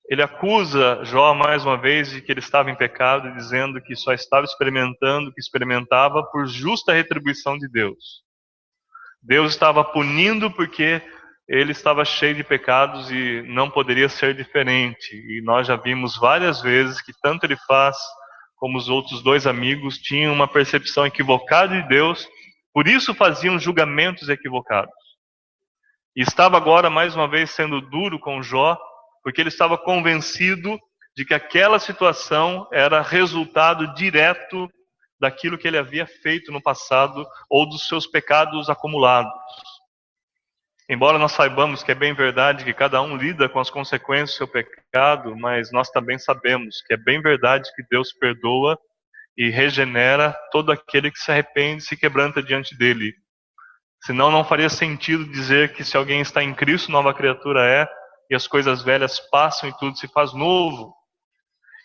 ele 0.10 0.24
acusa 0.24 1.06
Jó 1.06 1.36
mais 1.36 1.64
uma 1.64 1.78
vez 1.78 2.10
de 2.10 2.20
que 2.20 2.32
ele 2.32 2.40
estava 2.40 2.72
em 2.72 2.76
pecado, 2.76 3.32
dizendo 3.36 3.80
que 3.80 3.96
só 3.96 4.12
estava 4.12 4.44
experimentando 4.44 5.32
que 5.32 5.40
experimentava 5.40 6.24
por 6.32 6.48
justa 6.48 6.92
retribuição 6.92 7.56
de 7.60 7.70
Deus. 7.70 8.24
Deus 9.22 9.52
estava 9.52 9.84
punindo 9.84 10.50
porque 10.50 11.00
ele 11.48 11.72
estava 11.72 12.04
cheio 12.04 12.34
de 12.34 12.44
pecados 12.44 13.12
e 13.12 13.44
não 13.48 13.70
poderia 13.70 14.10
ser 14.10 14.34
diferente. 14.34 15.16
E 15.16 15.44
nós 15.44 15.68
já 15.68 15.76
vimos 15.76 16.18
várias 16.18 16.60
vezes 16.60 17.02
que 17.02 17.14
tanto 17.22 17.46
ele 17.46 17.58
faz 17.68 17.96
como 18.56 18.80
os 18.80 18.90
outros 18.90 19.22
dois 19.22 19.46
amigos 19.46 20.00
tinham 20.00 20.34
uma 20.34 20.48
percepção 20.48 21.06
equivocada 21.06 21.82
de 21.82 21.88
Deus, 21.88 22.28
por 22.74 22.88
isso 22.88 23.14
faziam 23.14 23.60
julgamentos 23.60 24.28
equivocados. 24.28 24.94
E 26.16 26.22
estava 26.22 26.58
agora 26.58 26.90
mais 26.90 27.16
uma 27.16 27.28
vez 27.28 27.52
sendo 27.52 27.80
duro 27.80 28.20
com 28.20 28.42
Jó, 28.42 28.78
porque 29.30 29.42
ele 29.42 29.50
estava 29.50 29.78
convencido 29.78 30.80
de 31.16 31.24
que 31.24 31.36
aquela 31.36 31.78
situação 31.78 32.68
era 32.74 33.00
resultado 33.00 33.94
direto 33.94 34.68
daquilo 35.22 35.56
que 35.56 35.68
ele 35.68 35.78
havia 35.78 36.08
feito 36.08 36.52
no 36.52 36.60
passado 36.60 37.24
ou 37.48 37.70
dos 37.70 37.88
seus 37.88 38.08
pecados 38.08 38.72
acumulados. 38.72 39.32
Embora 40.90 41.20
nós 41.20 41.34
saibamos 41.34 41.84
que 41.84 41.92
é 41.92 41.96
bem 41.96 42.12
verdade 42.12 42.64
que 42.64 42.74
cada 42.74 43.04
um 43.04 43.16
lida 43.16 43.48
com 43.48 43.60
as 43.60 43.70
consequências 43.70 44.32
do 44.32 44.38
seu 44.38 44.48
pecado, 44.48 45.36
mas 45.38 45.72
nós 45.72 45.92
também 45.92 46.18
sabemos 46.18 46.82
que 46.88 46.96
é 46.96 46.98
bem 46.98 47.22
verdade 47.22 47.70
que 47.76 47.84
Deus 47.88 48.12
perdoa 48.12 48.80
e 49.38 49.52
regenera 49.52 50.36
todo 50.52 50.72
aquele 50.72 51.12
que 51.12 51.20
se 51.20 51.30
arrepende 51.32 51.84
e 51.84 51.86
se 51.86 51.96
quebranta 51.96 52.42
diante 52.42 52.76
dele. 52.76 53.14
Senão 54.04 54.32
não 54.32 54.44
faria 54.44 54.70
sentido 54.70 55.24
dizer 55.24 55.74
que 55.74 55.84
se 55.84 55.96
alguém 55.96 56.20
está 56.20 56.44
em 56.44 56.52
Cristo, 56.52 56.92
nova 56.92 57.14
criatura 57.14 57.64
é, 57.64 57.88
e 58.30 58.36
as 58.36 58.48
coisas 58.48 58.84
velhas 58.84 59.20
passam 59.32 59.70
e 59.70 59.78
tudo 59.78 59.98
se 59.98 60.08
faz 60.08 60.34
novo. 60.34 60.94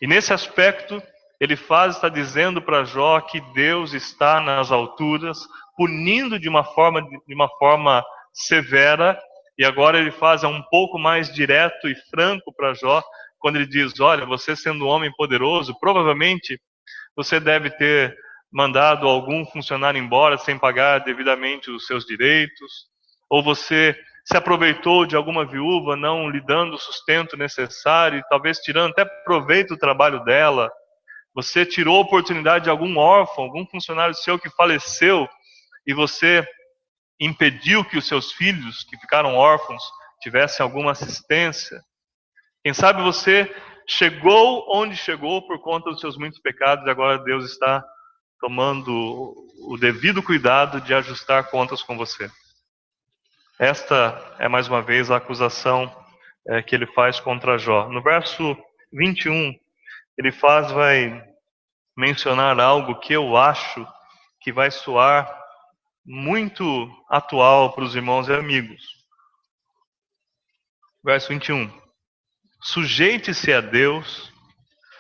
E 0.00 0.06
nesse 0.06 0.32
aspecto, 0.32 1.02
ele 1.40 1.56
faz, 1.56 1.96
está 1.96 2.08
dizendo 2.08 2.60
para 2.60 2.84
Jó 2.84 3.20
que 3.20 3.40
Deus 3.52 3.92
está 3.92 4.40
nas 4.40 4.70
alturas, 4.70 5.38
punindo 5.76 6.38
de 6.38 6.48
uma 6.48 6.64
forma, 6.64 7.02
de 7.02 7.34
uma 7.34 7.48
forma 7.58 8.04
severa, 8.32 9.18
e 9.56 9.64
agora 9.64 9.98
ele 9.98 10.10
faz 10.10 10.42
é 10.42 10.48
um 10.48 10.62
pouco 10.62 10.98
mais 10.98 11.32
direto 11.32 11.88
e 11.88 11.94
franco 12.10 12.52
para 12.54 12.74
Jó, 12.74 13.02
quando 13.38 13.56
ele 13.56 13.66
diz: 13.66 13.98
Olha, 14.00 14.26
você 14.26 14.56
sendo 14.56 14.84
um 14.84 14.88
homem 14.88 15.12
poderoso, 15.16 15.78
provavelmente 15.78 16.60
você 17.16 17.38
deve 17.38 17.70
ter 17.70 18.16
mandado 18.52 19.08
algum 19.08 19.44
funcionário 19.46 19.98
embora 19.98 20.38
sem 20.38 20.58
pagar 20.58 21.00
devidamente 21.00 21.70
os 21.70 21.86
seus 21.86 22.04
direitos, 22.04 22.86
ou 23.28 23.42
você 23.42 23.96
se 24.24 24.36
aproveitou 24.36 25.04
de 25.04 25.14
alguma 25.14 25.44
viúva 25.44 25.96
não 25.96 26.30
lhe 26.30 26.40
dando 26.40 26.74
o 26.74 26.78
sustento 26.78 27.36
necessário, 27.36 28.24
talvez 28.28 28.58
tirando 28.58 28.92
até 28.92 29.04
proveito 29.04 29.74
do 29.74 29.78
trabalho 29.78 30.24
dela. 30.24 30.70
Você 31.34 31.66
tirou 31.66 31.98
a 31.98 32.00
oportunidade 32.00 32.64
de 32.64 32.70
algum 32.70 32.96
órfão, 32.96 33.44
algum 33.44 33.66
funcionário 33.66 34.14
seu 34.14 34.38
que 34.38 34.48
faleceu, 34.50 35.28
e 35.86 35.92
você 35.92 36.46
impediu 37.20 37.84
que 37.84 37.98
os 37.98 38.08
seus 38.08 38.32
filhos, 38.32 38.84
que 38.84 38.96
ficaram 38.98 39.34
órfãos, 39.34 39.82
tivessem 40.20 40.64
alguma 40.64 40.92
assistência. 40.92 41.78
Quem 42.62 42.72
sabe 42.72 43.02
você 43.02 43.54
chegou 43.86 44.64
onde 44.74 44.96
chegou 44.96 45.46
por 45.46 45.60
conta 45.60 45.90
dos 45.90 46.00
seus 46.00 46.16
muitos 46.16 46.40
pecados, 46.40 46.86
e 46.86 46.90
agora 46.90 47.18
Deus 47.18 47.44
está 47.44 47.84
tomando 48.40 49.34
o 49.68 49.76
devido 49.76 50.22
cuidado 50.22 50.80
de 50.80 50.94
ajustar 50.94 51.50
contas 51.50 51.82
com 51.82 51.96
você. 51.96 52.30
Esta 53.58 54.36
é 54.40 54.48
mais 54.48 54.66
uma 54.66 54.82
vez 54.82 55.12
a 55.12 55.16
acusação 55.16 55.88
é, 56.48 56.60
que 56.60 56.74
ele 56.74 56.86
faz 56.88 57.20
contra 57.20 57.56
Jó. 57.56 57.88
No 57.88 58.02
verso 58.02 58.56
21, 58.92 59.54
ele 60.18 60.32
faz, 60.32 60.72
vai 60.72 61.24
mencionar 61.96 62.58
algo 62.58 62.98
que 62.98 63.12
eu 63.12 63.36
acho 63.36 63.86
que 64.40 64.52
vai 64.52 64.72
soar 64.72 65.32
muito 66.04 66.64
atual 67.08 67.72
para 67.72 67.84
os 67.84 67.94
irmãos 67.94 68.28
e 68.28 68.32
amigos. 68.32 68.82
Verso 71.04 71.28
21. 71.28 71.70
Sujeite-se 72.60 73.52
a 73.52 73.60
Deus, 73.60 74.32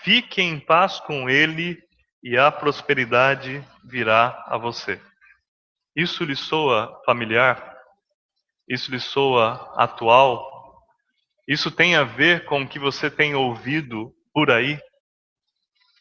fique 0.02 0.40
em 0.40 0.60
paz 0.60 1.00
com 1.00 1.28
Ele 1.28 1.82
e 2.22 2.38
a 2.38 2.52
prosperidade 2.52 3.66
virá 3.84 4.44
a 4.46 4.56
você. 4.56 5.00
Isso 5.96 6.24
lhe 6.24 6.36
soa 6.36 7.02
familiar? 7.04 7.73
Isso 8.68 8.90
lhe 8.90 9.00
soa 9.00 9.72
atual? 9.76 10.54
Isso 11.46 11.70
tem 11.70 11.94
a 11.94 12.04
ver 12.04 12.46
com 12.46 12.62
o 12.62 12.68
que 12.68 12.78
você 12.78 13.10
tem 13.10 13.34
ouvido 13.34 14.12
por 14.32 14.50
aí? 14.50 14.80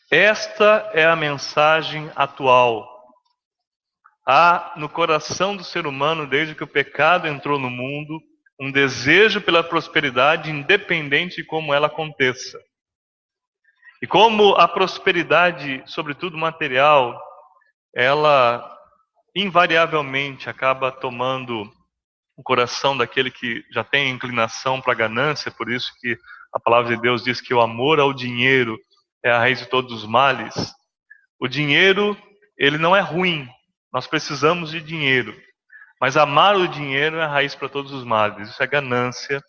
Esta 0.09 0.89
é 0.93 1.05
a 1.05 1.15
mensagem 1.15 2.09
atual. 2.15 2.87
Há 4.25 4.73
no 4.77 4.87
coração 4.87 5.55
do 5.55 5.63
ser 5.63 5.85
humano, 5.85 6.25
desde 6.25 6.55
que 6.55 6.63
o 6.63 6.67
pecado 6.67 7.27
entrou 7.27 7.59
no 7.59 7.69
mundo, 7.69 8.21
um 8.59 8.71
desejo 8.71 9.41
pela 9.41 9.63
prosperidade, 9.63 10.49
independente 10.49 11.37
de 11.37 11.43
como 11.43 11.73
ela 11.73 11.87
aconteça. 11.87 12.57
E 14.01 14.07
como 14.07 14.55
a 14.55 14.67
prosperidade, 14.67 15.83
sobretudo 15.85 16.37
material, 16.37 17.19
ela 17.93 18.69
invariavelmente 19.35 20.49
acaba 20.49 20.91
tomando 20.91 21.69
o 22.35 22.43
coração 22.43 22.97
daquele 22.97 23.29
que 23.29 23.63
já 23.71 23.83
tem 23.83 24.09
inclinação 24.09 24.81
para 24.81 24.93
ganância, 24.93 25.51
por 25.51 25.71
isso 25.71 25.91
que 25.99 26.17
a 26.53 26.59
palavra 26.59 26.95
de 26.95 27.01
Deus 27.01 27.23
diz 27.23 27.39
que 27.39 27.53
o 27.53 27.61
amor 27.61 27.99
ao 27.99 28.13
dinheiro 28.13 28.77
é 29.23 29.31
a 29.31 29.39
raiz 29.39 29.59
de 29.59 29.65
todos 29.67 29.91
os 29.91 30.05
males. 30.05 30.73
O 31.39 31.47
dinheiro, 31.47 32.17
ele 32.57 32.77
não 32.77 32.95
é 32.95 33.01
ruim, 33.01 33.47
nós 33.91 34.07
precisamos 34.07 34.71
de 34.71 34.81
dinheiro, 34.81 35.35
mas 36.01 36.17
amar 36.17 36.55
o 36.55 36.67
dinheiro 36.67 37.17
é 37.17 37.23
a 37.23 37.27
raiz 37.27 37.55
para 37.55 37.69
todos 37.69 37.91
os 37.91 38.03
males, 38.03 38.49
isso 38.49 38.61
é 38.61 38.67
ganância, 38.67 39.41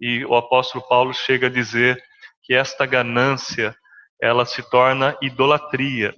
e 0.00 0.24
o 0.24 0.34
apóstolo 0.34 0.86
Paulo 0.88 1.12
chega 1.14 1.46
a 1.46 1.50
dizer 1.50 2.02
que 2.42 2.54
esta 2.54 2.86
ganância, 2.86 3.76
ela 4.20 4.44
se 4.44 4.62
torna 4.68 5.16
idolatria. 5.22 6.14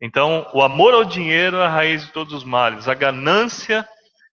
Então, 0.00 0.48
o 0.52 0.62
amor 0.62 0.94
ao 0.94 1.04
dinheiro 1.04 1.56
é 1.56 1.66
a 1.66 1.68
raiz 1.68 2.06
de 2.06 2.12
todos 2.12 2.32
os 2.34 2.44
males, 2.44 2.88
a 2.88 2.94
ganância 2.94 3.88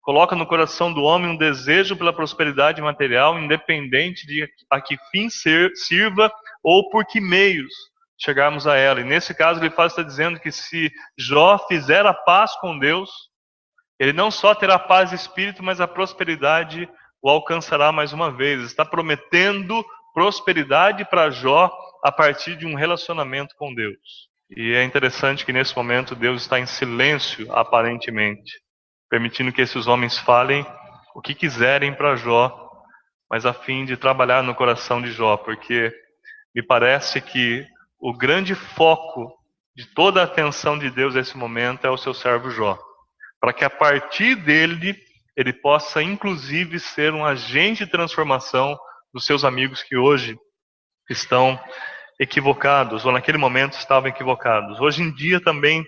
coloca 0.05 0.35
no 0.35 0.45
coração 0.45 0.93
do 0.93 1.01
homem 1.01 1.31
um 1.31 1.35
desejo 1.35 1.97
pela 1.97 2.13
prosperidade 2.13 2.79
material, 2.79 3.39
independente 3.39 4.27
de 4.27 4.47
a 4.69 4.79
que 4.79 4.95
fim 5.09 5.27
sirva 5.29 6.31
ou 6.63 6.91
por 6.91 7.05
que 7.05 7.19
meios 7.19 7.73
chegarmos 8.15 8.67
a 8.67 8.75
ela. 8.77 9.01
E 9.01 9.03
nesse 9.03 9.33
caso, 9.33 9.59
ele 9.59 9.71
faz 9.71 9.91
está 9.91 10.03
dizendo 10.03 10.39
que 10.39 10.51
se 10.51 10.91
Jó 11.17 11.57
fizer 11.67 12.05
a 12.05 12.13
paz 12.13 12.55
com 12.57 12.77
Deus, 12.77 13.09
ele 13.99 14.13
não 14.13 14.29
só 14.29 14.53
terá 14.53 14.77
paz 14.77 15.09
de 15.09 15.15
espírito, 15.15 15.63
mas 15.63 15.81
a 15.81 15.87
prosperidade 15.87 16.87
o 17.19 17.27
alcançará 17.27 17.91
mais 17.91 18.13
uma 18.13 18.29
vez. 18.29 18.61
Está 18.61 18.85
prometendo 18.85 19.83
prosperidade 20.13 21.03
para 21.05 21.31
Jó 21.31 21.75
a 22.03 22.11
partir 22.11 22.55
de 22.55 22.67
um 22.67 22.75
relacionamento 22.75 23.55
com 23.57 23.73
Deus. 23.73 24.29
E 24.55 24.71
é 24.73 24.83
interessante 24.83 25.43
que 25.43 25.51
nesse 25.51 25.75
momento 25.75 26.13
Deus 26.13 26.43
está 26.43 26.59
em 26.59 26.67
silêncio, 26.67 27.51
aparentemente 27.51 28.63
permitindo 29.09 29.51
que 29.51 29.61
esses 29.61 29.87
homens 29.87 30.17
falem 30.17 30.65
o 31.13 31.21
que 31.21 31.33
quiserem 31.33 31.93
para 31.93 32.15
Jó, 32.15 32.71
mas 33.29 33.45
a 33.45 33.53
fim 33.53 33.85
de 33.85 33.97
trabalhar 33.97 34.43
no 34.43 34.55
coração 34.55 35.01
de 35.01 35.11
Jó, 35.11 35.37
porque 35.37 35.93
me 36.53 36.61
parece 36.61 37.21
que 37.21 37.65
o 37.99 38.13
grande 38.13 38.53
foco 38.53 39.33
de 39.75 39.85
toda 39.93 40.21
a 40.21 40.25
atenção 40.25 40.77
de 40.77 40.89
Deus 40.89 41.15
nesse 41.15 41.37
momento 41.37 41.85
é 41.85 41.89
o 41.89 41.97
seu 41.97 42.13
servo 42.13 42.49
Jó, 42.49 42.77
para 43.39 43.53
que 43.53 43.65
a 43.65 43.69
partir 43.69 44.35
dele 44.35 44.95
ele 45.35 45.51
possa 45.51 46.01
inclusive 46.01 46.79
ser 46.79 47.13
um 47.13 47.25
agente 47.25 47.85
de 47.85 47.91
transformação 47.91 48.77
dos 49.13 49.25
seus 49.25 49.43
amigos 49.43 49.83
que 49.83 49.97
hoje 49.97 50.37
estão 51.09 51.59
equivocados 52.19 53.05
ou 53.05 53.11
naquele 53.11 53.37
momento 53.37 53.73
estavam 53.73 54.09
equivocados. 54.09 54.79
Hoje 54.79 55.01
em 55.01 55.13
dia 55.13 55.41
também 55.41 55.85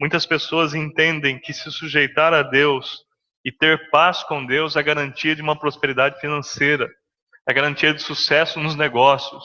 muitas 0.00 0.26
pessoas 0.26 0.74
entendem 0.74 1.38
que 1.38 1.52
se 1.52 1.70
sujeitar 1.70 2.32
a 2.32 2.42
Deus 2.42 3.04
e 3.44 3.52
ter 3.52 3.90
paz 3.90 4.22
com 4.24 4.44
Deus 4.44 4.76
é 4.76 4.82
garantia 4.82 5.36
de 5.36 5.42
uma 5.42 5.58
prosperidade 5.58 6.18
financeira, 6.20 6.88
é 7.46 7.52
garantia 7.52 7.92
de 7.92 8.02
sucesso 8.02 8.58
nos 8.58 8.74
negócios. 8.74 9.44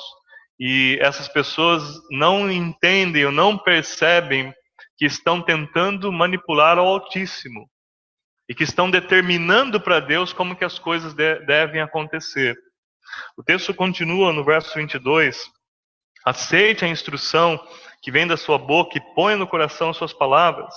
E 0.59 0.97
essas 1.01 1.27
pessoas 1.27 1.83
não 2.09 2.51
entendem 2.51 3.25
ou 3.25 3.31
não 3.31 3.57
percebem 3.57 4.53
que 4.97 5.05
estão 5.05 5.41
tentando 5.41 6.11
manipular 6.11 6.77
o 6.77 6.81
Altíssimo 6.81 7.69
e 8.49 8.55
que 8.55 8.63
estão 8.63 8.89
determinando 8.89 9.79
para 9.79 9.99
Deus 9.99 10.33
como 10.33 10.55
que 10.55 10.65
as 10.65 10.79
coisas 10.79 11.13
de 11.13 11.39
devem 11.45 11.81
acontecer. 11.81 12.57
O 13.37 13.43
texto 13.43 13.73
continua 13.73 14.33
no 14.33 14.43
verso 14.43 14.75
22: 14.75 15.49
Aceite 16.25 16.83
a 16.83 16.87
instrução 16.87 17.59
que 18.01 18.11
vem 18.11 18.25
da 18.25 18.37
sua 18.37 18.57
boca 18.57 18.97
e 18.97 19.13
ponha 19.13 19.37
no 19.37 19.47
coração 19.47 19.93
suas 19.93 20.13
palavras. 20.13 20.73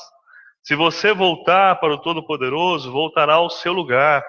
Se 0.63 0.75
você 0.75 1.13
voltar 1.13 1.77
para 1.77 1.95
o 1.95 1.99
Todo-Poderoso, 1.99 2.91
voltará 2.91 3.35
ao 3.35 3.51
seu 3.51 3.73
lugar. 3.73 4.25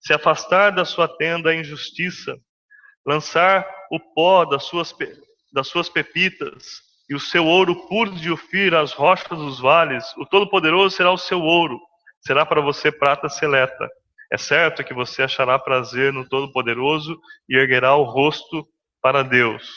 Se 0.00 0.12
afastar 0.12 0.70
da 0.70 0.84
sua 0.84 1.08
tenda 1.08 1.50
a 1.50 1.54
injustiça, 1.54 2.36
lançar 3.06 3.66
o 3.90 3.98
pó 3.98 4.44
das 4.44 4.64
suas, 4.64 4.94
das 5.52 5.68
suas 5.68 5.88
pepitas 5.88 6.82
e 7.08 7.14
o 7.14 7.20
seu 7.20 7.46
ouro 7.46 7.86
puro 7.88 8.10
de 8.10 8.30
Ofir 8.30 8.74
às 8.74 8.92
rochas 8.92 9.38
dos 9.38 9.60
vales, 9.60 10.04
o 10.16 10.26
Todo-Poderoso 10.26 10.96
será 10.96 11.10
o 11.10 11.18
seu 11.18 11.40
ouro, 11.40 11.78
será 12.20 12.44
para 12.44 12.60
você 12.60 12.90
prata 12.90 13.28
seleta. 13.28 13.88
É 14.30 14.38
certo 14.38 14.82
que 14.82 14.94
você 14.94 15.22
achará 15.22 15.58
prazer 15.58 16.12
no 16.12 16.26
Todo-Poderoso 16.26 17.18
e 17.48 17.56
erguerá 17.56 17.94
o 17.94 18.04
rosto 18.04 18.66
para 19.00 19.22
Deus. 19.22 19.70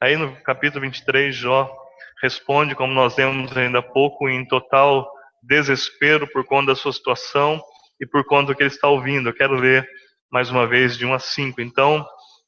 Aí 0.00 0.16
no 0.16 0.34
capítulo 0.42 0.82
23, 0.82 1.34
Jó 1.34 1.83
responde, 2.24 2.74
como 2.74 2.94
nós 2.94 3.14
lemos 3.18 3.54
ainda 3.54 3.80
há 3.80 3.82
pouco, 3.82 4.30
em 4.30 4.48
total 4.48 5.06
desespero 5.42 6.26
por 6.26 6.42
conta 6.42 6.68
da 6.68 6.74
sua 6.74 6.90
situação 6.90 7.62
e 8.00 8.06
por 8.06 8.24
conta 8.24 8.46
do 8.46 8.56
que 8.56 8.62
ele 8.62 8.70
está 8.70 8.88
ouvindo. 8.88 9.28
Eu 9.28 9.34
quero 9.34 9.54
ler 9.54 9.86
mais 10.32 10.50
uma 10.50 10.66
vez 10.66 10.96
de 10.96 11.04
1 11.04 11.12
a 11.12 11.18
5. 11.18 11.60
Então, 11.60 12.02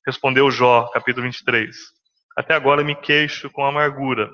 respondeu 0.06 0.50
Jó, 0.50 0.88
capítulo 0.94 1.24
23. 1.26 1.76
Até 2.34 2.54
agora 2.54 2.82
me 2.82 2.94
queixo 2.94 3.50
com 3.50 3.66
amargura. 3.66 4.30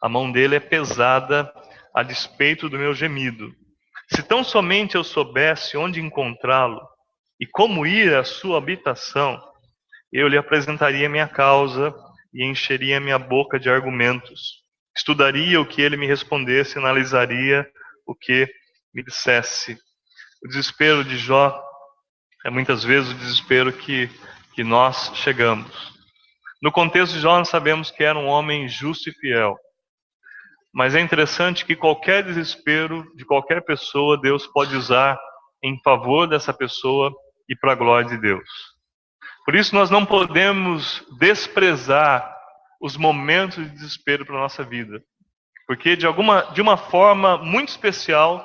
A 0.00 0.08
mão 0.08 0.30
dele 0.30 0.54
é 0.54 0.60
pesada 0.60 1.52
a 1.92 2.04
despeito 2.04 2.68
do 2.68 2.78
meu 2.78 2.94
gemido. 2.94 3.52
Se 4.14 4.22
tão 4.22 4.44
somente 4.44 4.94
eu 4.94 5.02
soubesse 5.02 5.76
onde 5.76 6.00
encontrá-lo 6.00 6.80
e 7.40 7.46
como 7.46 7.84
ir 7.84 8.14
à 8.14 8.22
sua 8.22 8.58
habitação, 8.58 9.42
eu 10.12 10.28
lhe 10.28 10.38
apresentaria 10.38 11.08
minha 11.08 11.26
causa 11.26 11.92
e 12.36 12.44
encheria 12.44 13.00
minha 13.00 13.18
boca 13.18 13.58
de 13.58 13.70
argumentos. 13.70 14.62
Estudaria 14.94 15.58
o 15.58 15.66
que 15.66 15.80
ele 15.80 15.96
me 15.96 16.06
respondesse, 16.06 16.76
analisaria 16.76 17.66
o 18.06 18.14
que 18.14 18.46
me 18.94 19.02
dissesse. 19.02 19.78
O 20.44 20.48
desespero 20.48 21.02
de 21.02 21.16
Jó 21.16 21.58
é 22.44 22.50
muitas 22.50 22.84
vezes 22.84 23.10
o 23.10 23.14
desespero 23.14 23.72
que, 23.72 24.10
que 24.54 24.62
nós 24.62 25.12
chegamos. 25.14 25.96
No 26.62 26.70
contexto 26.70 27.14
de 27.14 27.20
Jó, 27.20 27.38
nós 27.38 27.48
sabemos 27.48 27.90
que 27.90 28.04
era 28.04 28.18
um 28.18 28.26
homem 28.26 28.68
justo 28.68 29.08
e 29.08 29.14
fiel. 29.14 29.56
Mas 30.74 30.94
é 30.94 31.00
interessante 31.00 31.64
que 31.64 31.74
qualquer 31.74 32.22
desespero 32.22 33.10
de 33.16 33.24
qualquer 33.24 33.64
pessoa, 33.64 34.20
Deus 34.20 34.46
pode 34.46 34.76
usar 34.76 35.18
em 35.62 35.80
favor 35.82 36.28
dessa 36.28 36.52
pessoa 36.52 37.10
e 37.48 37.56
para 37.56 37.72
a 37.72 37.76
glória 37.76 38.10
de 38.10 38.18
Deus. 38.18 38.75
Por 39.46 39.54
isso, 39.54 39.76
nós 39.76 39.90
não 39.90 40.04
podemos 40.04 41.04
desprezar 41.20 42.36
os 42.80 42.96
momentos 42.96 43.64
de 43.64 43.70
desespero 43.70 44.26
para 44.26 44.34
a 44.34 44.40
nossa 44.40 44.64
vida. 44.64 45.00
Porque 45.68 45.94
de 45.94 46.04
alguma 46.04 46.42
de 46.52 46.60
uma 46.60 46.76
forma 46.76 47.38
muito 47.38 47.68
especial, 47.68 48.44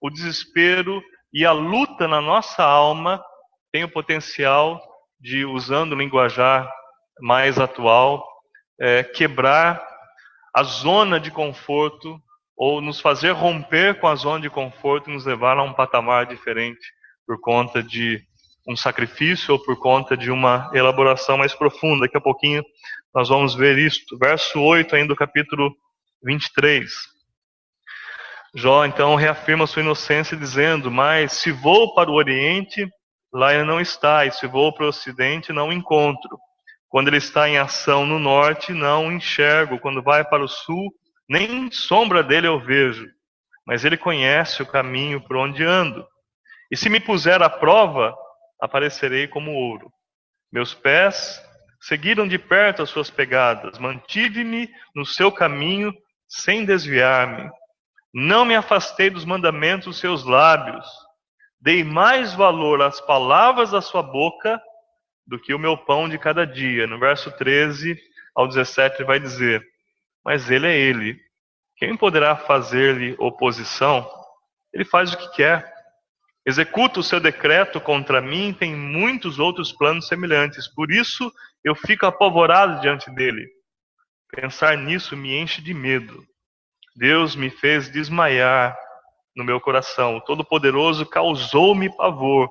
o 0.00 0.10
desespero 0.10 1.00
e 1.32 1.46
a 1.46 1.52
luta 1.52 2.08
na 2.08 2.20
nossa 2.20 2.64
alma 2.64 3.22
tem 3.72 3.84
o 3.84 3.92
potencial 3.92 4.80
de, 5.20 5.44
usando 5.44 5.92
o 5.92 5.98
linguajar 5.98 6.68
mais 7.20 7.56
atual, 7.56 8.26
é, 8.80 9.04
quebrar 9.04 9.80
a 10.54 10.64
zona 10.64 11.20
de 11.20 11.30
conforto 11.30 12.20
ou 12.56 12.80
nos 12.80 13.00
fazer 13.00 13.30
romper 13.30 14.00
com 14.00 14.08
a 14.08 14.16
zona 14.16 14.40
de 14.40 14.50
conforto 14.50 15.08
e 15.08 15.12
nos 15.12 15.26
levar 15.26 15.56
a 15.58 15.62
um 15.62 15.72
patamar 15.72 16.26
diferente 16.26 16.84
por 17.24 17.40
conta 17.40 17.80
de 17.80 18.20
um 18.66 18.76
sacrifício 18.76 19.52
ou 19.52 19.62
por 19.62 19.78
conta 19.78 20.16
de 20.16 20.30
uma 20.30 20.70
elaboração 20.74 21.38
mais 21.38 21.54
profunda. 21.54 22.02
Daqui 22.02 22.16
a 22.16 22.20
pouquinho 22.20 22.62
nós 23.14 23.28
vamos 23.28 23.54
ver 23.54 23.78
isto. 23.78 24.18
Verso 24.18 24.60
8 24.60 24.94
ainda 24.94 25.08
do 25.08 25.16
capítulo 25.16 25.74
23. 26.22 26.90
Jó 28.54 28.84
então 28.84 29.14
reafirma 29.14 29.66
sua 29.66 29.82
inocência 29.82 30.36
dizendo: 30.36 30.90
Mas 30.90 31.32
se 31.32 31.52
vou 31.52 31.94
para 31.94 32.10
o 32.10 32.14
Oriente, 32.14 32.88
lá 33.32 33.54
ele 33.54 33.64
não 33.64 33.80
está, 33.80 34.26
e 34.26 34.32
se 34.32 34.46
vou 34.46 34.72
para 34.72 34.86
o 34.86 34.88
Ocidente, 34.88 35.52
não 35.52 35.68
o 35.68 35.72
encontro. 35.72 36.38
Quando 36.88 37.06
ele 37.06 37.18
está 37.18 37.48
em 37.48 37.56
ação 37.56 38.04
no 38.04 38.18
Norte, 38.18 38.72
não 38.72 39.06
o 39.06 39.12
enxergo. 39.12 39.78
Quando 39.78 40.02
vai 40.02 40.24
para 40.24 40.42
o 40.42 40.48
Sul, 40.48 40.92
nem 41.28 41.70
sombra 41.70 42.22
dele 42.22 42.48
eu 42.48 42.58
vejo. 42.58 43.06
Mas 43.64 43.84
ele 43.84 43.96
conhece 43.96 44.62
o 44.62 44.66
caminho 44.66 45.20
por 45.20 45.36
onde 45.36 45.62
ando. 45.62 46.04
E 46.68 46.76
se 46.76 46.88
me 46.88 46.98
puser 46.98 47.40
à 47.42 47.48
prova, 47.48 48.12
aparecerei 48.60 49.26
como 49.26 49.52
ouro. 49.52 49.92
Meus 50.52 50.74
pés 50.74 51.40
seguiram 51.80 52.28
de 52.28 52.38
perto 52.38 52.82
as 52.82 52.90
suas 52.90 53.10
pegadas, 53.10 53.78
mantive-me 53.78 54.68
no 54.94 55.06
seu 55.06 55.32
caminho 55.32 55.94
sem 56.28 56.64
desviar-me. 56.64 57.50
Não 58.12 58.44
me 58.44 58.54
afastei 58.54 59.08
dos 59.08 59.24
mandamentos 59.24 59.86
dos 59.86 59.98
seus 59.98 60.24
lábios. 60.24 60.86
Dei 61.60 61.84
mais 61.84 62.34
valor 62.34 62.82
às 62.82 63.00
palavras 63.00 63.70
da 63.70 63.80
sua 63.80 64.02
boca 64.02 64.60
do 65.26 65.38
que 65.38 65.54
o 65.54 65.58
meu 65.58 65.76
pão 65.76 66.08
de 66.08 66.18
cada 66.18 66.46
dia. 66.46 66.86
No 66.86 66.98
verso 66.98 67.30
13 67.30 67.96
ao 68.34 68.48
17 68.48 68.96
ele 68.96 69.04
vai 69.04 69.20
dizer: 69.20 69.64
Mas 70.24 70.50
ele 70.50 70.66
é 70.66 70.76
ele. 70.76 71.20
Quem 71.76 71.96
poderá 71.96 72.36
fazer-lhe 72.36 73.14
oposição? 73.18 74.08
Ele 74.72 74.84
faz 74.84 75.12
o 75.12 75.16
que 75.16 75.28
quer. 75.36 75.72
Executa 76.50 76.98
o 76.98 77.02
seu 77.04 77.20
decreto 77.20 77.80
contra 77.80 78.20
mim, 78.20 78.52
tem 78.52 78.74
muitos 78.74 79.38
outros 79.38 79.70
planos 79.70 80.08
semelhantes. 80.08 80.66
Por 80.66 80.90
isso 80.90 81.32
eu 81.62 81.76
fico 81.76 82.06
apavorado 82.06 82.80
diante 82.80 83.08
dele. 83.08 83.46
Pensar 84.32 84.76
nisso 84.76 85.16
me 85.16 85.38
enche 85.38 85.62
de 85.62 85.72
medo. 85.72 86.24
Deus 86.96 87.36
me 87.36 87.50
fez 87.50 87.88
desmaiar 87.88 88.76
no 89.36 89.44
meu 89.44 89.60
coração. 89.60 90.16
O 90.16 90.20
Todo-Poderoso 90.20 91.06
causou-me 91.06 91.88
pavor. 91.96 92.50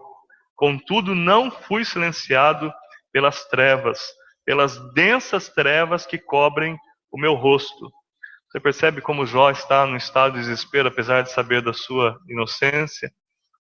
Contudo, 0.55 1.13
não 1.13 1.51
fui 1.51 1.83
silenciado 1.83 2.73
pelas 3.11 3.49
trevas, 3.49 3.99
pelas 4.45 4.77
densas 4.93 5.49
trevas 5.49 6.05
que 6.05 6.17
cobrem 6.17 6.77
o 7.11 7.19
meu 7.19 7.33
rosto. 7.33 7.91
Você 8.49 8.61
percebe 8.61 9.01
como 9.01 9.25
Jó 9.25 9.51
está 9.51 9.85
no 9.85 9.97
estado 9.97 10.35
de 10.35 10.39
desespero, 10.39 10.87
apesar 10.87 11.21
de 11.21 11.33
saber 11.33 11.61
da 11.61 11.73
sua 11.73 12.17
inocência, 12.29 13.11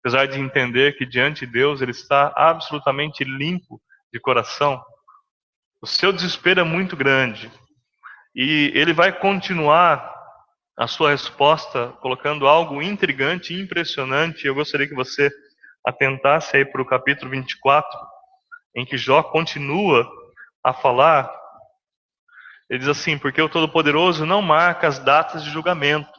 apesar 0.00 0.26
de 0.26 0.38
entender 0.38 0.96
que 0.96 1.06
diante 1.06 1.46
de 1.46 1.52
Deus 1.52 1.80
ele 1.80 1.90
está 1.90 2.32
absolutamente 2.36 3.24
limpo 3.24 3.80
de 4.12 4.20
coração. 4.20 4.82
O 5.80 5.86
seu 5.86 6.12
desespero 6.12 6.60
é 6.60 6.64
muito 6.64 6.96
grande. 6.96 7.50
E 8.34 8.70
ele 8.74 8.92
vai 8.92 9.12
continuar 9.18 10.14
a 10.78 10.86
sua 10.86 11.10
resposta 11.10 11.88
colocando 12.00 12.46
algo 12.46 12.82
intrigante 12.82 13.54
e 13.54 13.60
impressionante. 13.60 14.46
Eu 14.46 14.54
gostaria 14.54 14.86
que 14.86 14.94
você 14.94 15.30
atentasse 15.84 16.56
aí 16.56 16.64
para 16.64 16.82
o 16.82 16.86
capítulo 16.86 17.30
24, 17.30 17.88
em 18.74 18.84
que 18.84 18.98
Jó 18.98 19.22
continua 19.22 20.06
a 20.62 20.74
falar. 20.74 21.32
Ele 22.68 22.80
diz 22.80 22.88
assim: 22.88 23.16
Porque 23.16 23.40
o 23.40 23.48
Todo-Poderoso 23.48 24.26
não 24.26 24.42
marca 24.42 24.86
as 24.86 24.98
datas 24.98 25.42
de 25.42 25.50
julgamento, 25.50 26.15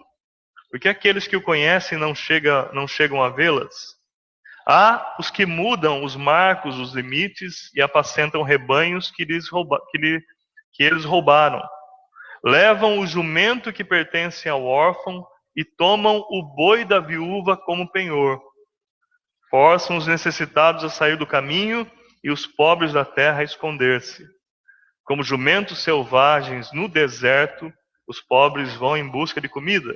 porque 0.69 0.89
aqueles 0.89 1.27
que 1.27 1.35
o 1.35 1.41
conhecem 1.41 1.97
não, 1.97 2.13
chega, 2.13 2.69
não 2.73 2.87
chegam 2.87 3.23
a 3.23 3.29
vê-las. 3.29 3.97
Há 4.67 5.15
os 5.17 5.29
que 5.29 5.45
mudam 5.45 6.03
os 6.03 6.15
marcos, 6.15 6.77
os 6.77 6.93
limites 6.93 7.73
e 7.73 7.81
apacentam 7.81 8.43
rebanhos 8.43 9.09
que, 9.09 9.23
lhes 9.23 9.47
rouba, 9.47 9.79
que, 9.89 9.97
lhe, 9.97 10.21
que 10.73 10.83
eles 10.83 11.05
roubaram. 11.05 11.61
Levam 12.43 12.99
o 12.99 13.07
jumento 13.07 13.71
que 13.71 13.83
pertence 13.83 14.49
ao 14.49 14.63
órfão 14.65 15.25
e 15.55 15.63
tomam 15.63 16.17
o 16.29 16.43
boi 16.43 16.83
da 16.83 16.99
viúva 16.99 17.55
como 17.55 17.89
penhor. 17.91 18.41
Forçam 19.49 19.95
os 19.95 20.05
necessitados 20.05 20.83
a 20.83 20.89
sair 20.89 21.17
do 21.17 21.25
caminho 21.25 21.89
e 22.21 22.29
os 22.29 22.45
pobres 22.45 22.91
da 22.91 23.05
terra 23.05 23.39
a 23.39 23.43
esconder-se. 23.43 24.27
Como 25.05 25.23
jumentos 25.23 25.79
selvagens 25.79 26.73
no 26.73 26.89
deserto, 26.89 27.71
os 28.05 28.19
pobres 28.19 28.75
vão 28.75 28.97
em 28.97 29.07
busca 29.07 29.39
de 29.39 29.47
comida. 29.47 29.93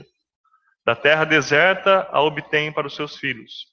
Da 0.85 0.95
terra 0.95 1.25
deserta 1.25 2.07
a 2.11 2.21
obtêm 2.21 2.71
para 2.71 2.87
os 2.87 2.95
seus 2.95 3.15
filhos. 3.15 3.65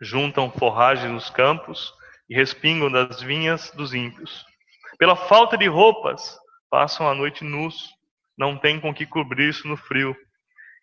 Juntam 0.00 0.50
forragem 0.50 1.10
nos 1.10 1.28
campos 1.28 1.92
e 2.28 2.34
respingam 2.34 2.90
das 2.90 3.20
vinhas 3.20 3.70
dos 3.72 3.92
ímpios. 3.92 4.44
Pela 4.98 5.16
falta 5.16 5.58
de 5.58 5.66
roupas, 5.66 6.38
passam 6.70 7.08
a 7.08 7.14
noite 7.14 7.42
nus, 7.42 7.90
não 8.38 8.56
têm 8.56 8.80
com 8.80 8.94
que 8.94 9.04
cobrir-se 9.04 9.66
no 9.66 9.76
frio. 9.76 10.16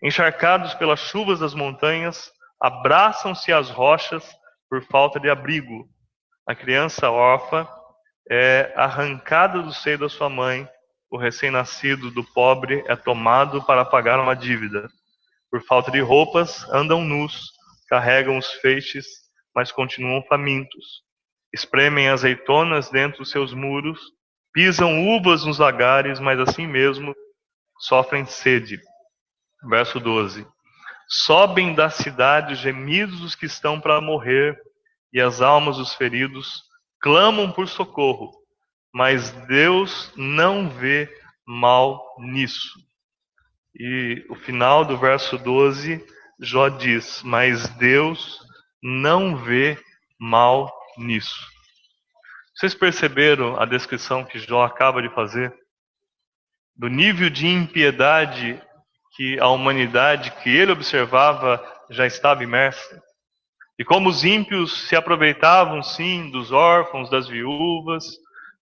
Encharcados 0.03 0.73
pelas 0.73 0.99
chuvas 0.99 1.39
das 1.39 1.53
montanhas, 1.53 2.31
abraçam-se 2.59 3.53
às 3.53 3.69
rochas 3.69 4.29
por 4.69 4.83
falta 4.83 5.19
de 5.19 5.29
abrigo. 5.29 5.87
A 6.45 6.53
criança 6.53 7.09
órfã 7.09 7.67
é 8.29 8.73
arrancada 8.75 9.61
do 9.61 9.73
seio 9.73 9.99
da 9.99 10.09
sua 10.09 10.29
mãe, 10.29 10.67
o 11.09 11.17
recém-nascido 11.17 12.11
do 12.11 12.23
pobre 12.33 12.83
é 12.87 12.95
tomado 12.95 13.63
para 13.65 13.85
pagar 13.85 14.19
uma 14.19 14.35
dívida. 14.35 14.89
Por 15.49 15.63
falta 15.63 15.89
de 15.91 15.99
roupas, 15.99 16.67
andam 16.71 17.03
nus, 17.03 17.51
carregam 17.87 18.37
os 18.37 18.51
feixes, 18.53 19.05
mas 19.55 19.71
continuam 19.71 20.21
famintos. 20.23 21.01
Espremem 21.53 22.09
azeitonas 22.09 22.89
dentro 22.89 23.19
dos 23.19 23.31
seus 23.31 23.53
muros, 23.53 23.99
pisam 24.53 25.07
uvas 25.07 25.45
nos 25.45 25.59
lagares, 25.59 26.19
mas 26.19 26.39
assim 26.39 26.67
mesmo 26.67 27.15
sofrem 27.79 28.25
sede. 28.25 28.79
Verso 29.69 29.99
12. 29.99 30.45
Sobem 31.09 31.73
da 31.73 31.89
cidade 31.89 32.53
os 32.53 32.59
gemidos 32.59 33.21
dos 33.21 33.35
que 33.35 33.45
estão 33.45 33.79
para 33.79 34.01
morrer, 34.01 34.59
e 35.13 35.21
as 35.21 35.41
almas 35.41 35.77
dos 35.77 35.93
feridos 35.93 36.63
clamam 37.01 37.51
por 37.51 37.67
socorro, 37.67 38.31
mas 38.93 39.31
Deus 39.47 40.11
não 40.17 40.69
vê 40.69 41.09
mal 41.45 42.15
nisso. 42.19 42.86
E 43.79 44.25
o 44.27 44.35
final 44.35 44.83
do 44.83 44.97
verso 44.97 45.37
12, 45.37 46.03
Jó 46.39 46.67
diz: 46.67 47.21
Mas 47.23 47.67
Deus 47.75 48.39
não 48.81 49.37
vê 49.37 49.77
mal 50.19 50.73
nisso. 50.97 51.45
Vocês 52.55 52.73
perceberam 52.73 53.59
a 53.59 53.65
descrição 53.65 54.25
que 54.25 54.39
Jó 54.39 54.63
acaba 54.63 54.99
de 54.99 55.13
fazer? 55.13 55.53
Do 56.75 56.87
nível 56.87 57.29
de 57.29 57.45
impiedade 57.45 58.59
que 59.15 59.39
a 59.39 59.47
humanidade 59.49 60.31
que 60.41 60.49
ele 60.49 60.71
observava 60.71 61.63
já 61.91 62.07
estava 62.07 62.43
imersa. 62.43 63.01
E 63.77 63.85
como 63.85 64.09
os 64.09 64.23
ímpios 64.23 64.87
se 64.87 64.95
aproveitavam, 64.95 65.83
sim, 65.83 66.31
dos 66.31 66.51
órfãos, 66.51 67.11
das 67.11 67.27
viúvas, 67.27 68.05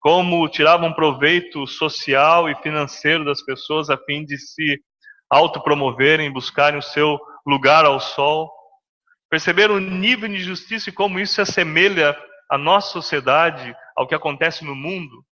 como 0.01 0.49
tiravam 0.49 0.91
proveito 0.93 1.67
social 1.67 2.49
e 2.49 2.55
financeiro 2.57 3.27
das 3.27 3.43
pessoas 3.43 3.91
a 3.91 3.99
fim 3.99 4.25
de 4.25 4.39
se 4.39 4.83
autopromoverem, 5.33 6.31
buscarem 6.31 6.79
o 6.79 6.83
seu 6.83 7.19
lugar 7.47 7.87
ao 7.87 7.99
sol. 7.99 8.53
Perceberam 9.31 9.77
o 9.77 9.81
nível 9.81 10.29
de 10.29 10.37
injustiça 10.37 10.91
e 10.91 10.93
como 10.93 11.19
isso 11.19 11.35
se 11.35 11.41
assemelha 11.41 12.15
à 12.51 12.59
nossa 12.59 12.91
sociedade, 12.91 13.75
ao 13.97 14.07
que 14.07 14.15
acontece 14.15 14.63
no 14.63 14.75
mundo. 14.75 15.25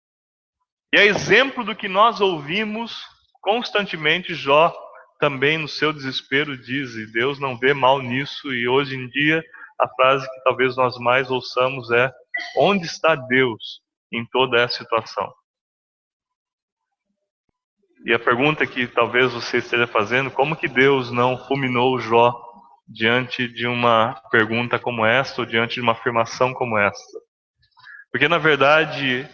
E 0.94 0.98
é 0.98 1.04
exemplo 1.04 1.64
do 1.64 1.74
que 1.74 1.88
nós 1.88 2.20
ouvimos 2.20 3.02
constantemente 3.40 4.34
Jó 4.34 4.72
também 5.18 5.58
no 5.58 5.66
seu 5.66 5.92
desespero 5.92 6.56
diz, 6.56 6.94
e 6.94 7.12
Deus 7.12 7.40
não 7.40 7.58
vê 7.58 7.74
mal 7.74 8.00
nisso, 8.00 8.54
e 8.54 8.68
hoje 8.68 8.94
em 8.94 9.08
dia 9.08 9.42
a 9.80 9.88
frase 9.88 10.30
que 10.30 10.44
talvez 10.44 10.76
nós 10.76 10.96
mais 10.98 11.28
ouçamos 11.28 11.90
é: 11.90 12.12
onde 12.56 12.86
está 12.86 13.16
Deus 13.16 13.80
em 14.12 14.24
toda 14.26 14.60
essa 14.60 14.78
situação? 14.78 15.32
E 18.08 18.14
a 18.14 18.18
pergunta 18.18 18.66
que 18.66 18.86
talvez 18.86 19.34
você 19.34 19.58
esteja 19.58 19.86
fazendo, 19.86 20.30
como 20.30 20.56
que 20.56 20.66
Deus 20.66 21.10
não 21.10 21.36
fulminou 21.36 22.00
Jó 22.00 22.34
diante 22.88 23.46
de 23.46 23.66
uma 23.66 24.14
pergunta 24.30 24.78
como 24.78 25.04
esta 25.04 25.42
ou 25.42 25.46
diante 25.46 25.74
de 25.74 25.82
uma 25.82 25.92
afirmação 25.92 26.54
como 26.54 26.78
esta? 26.78 27.18
Porque 28.10 28.26
na 28.26 28.38
verdade 28.38 29.28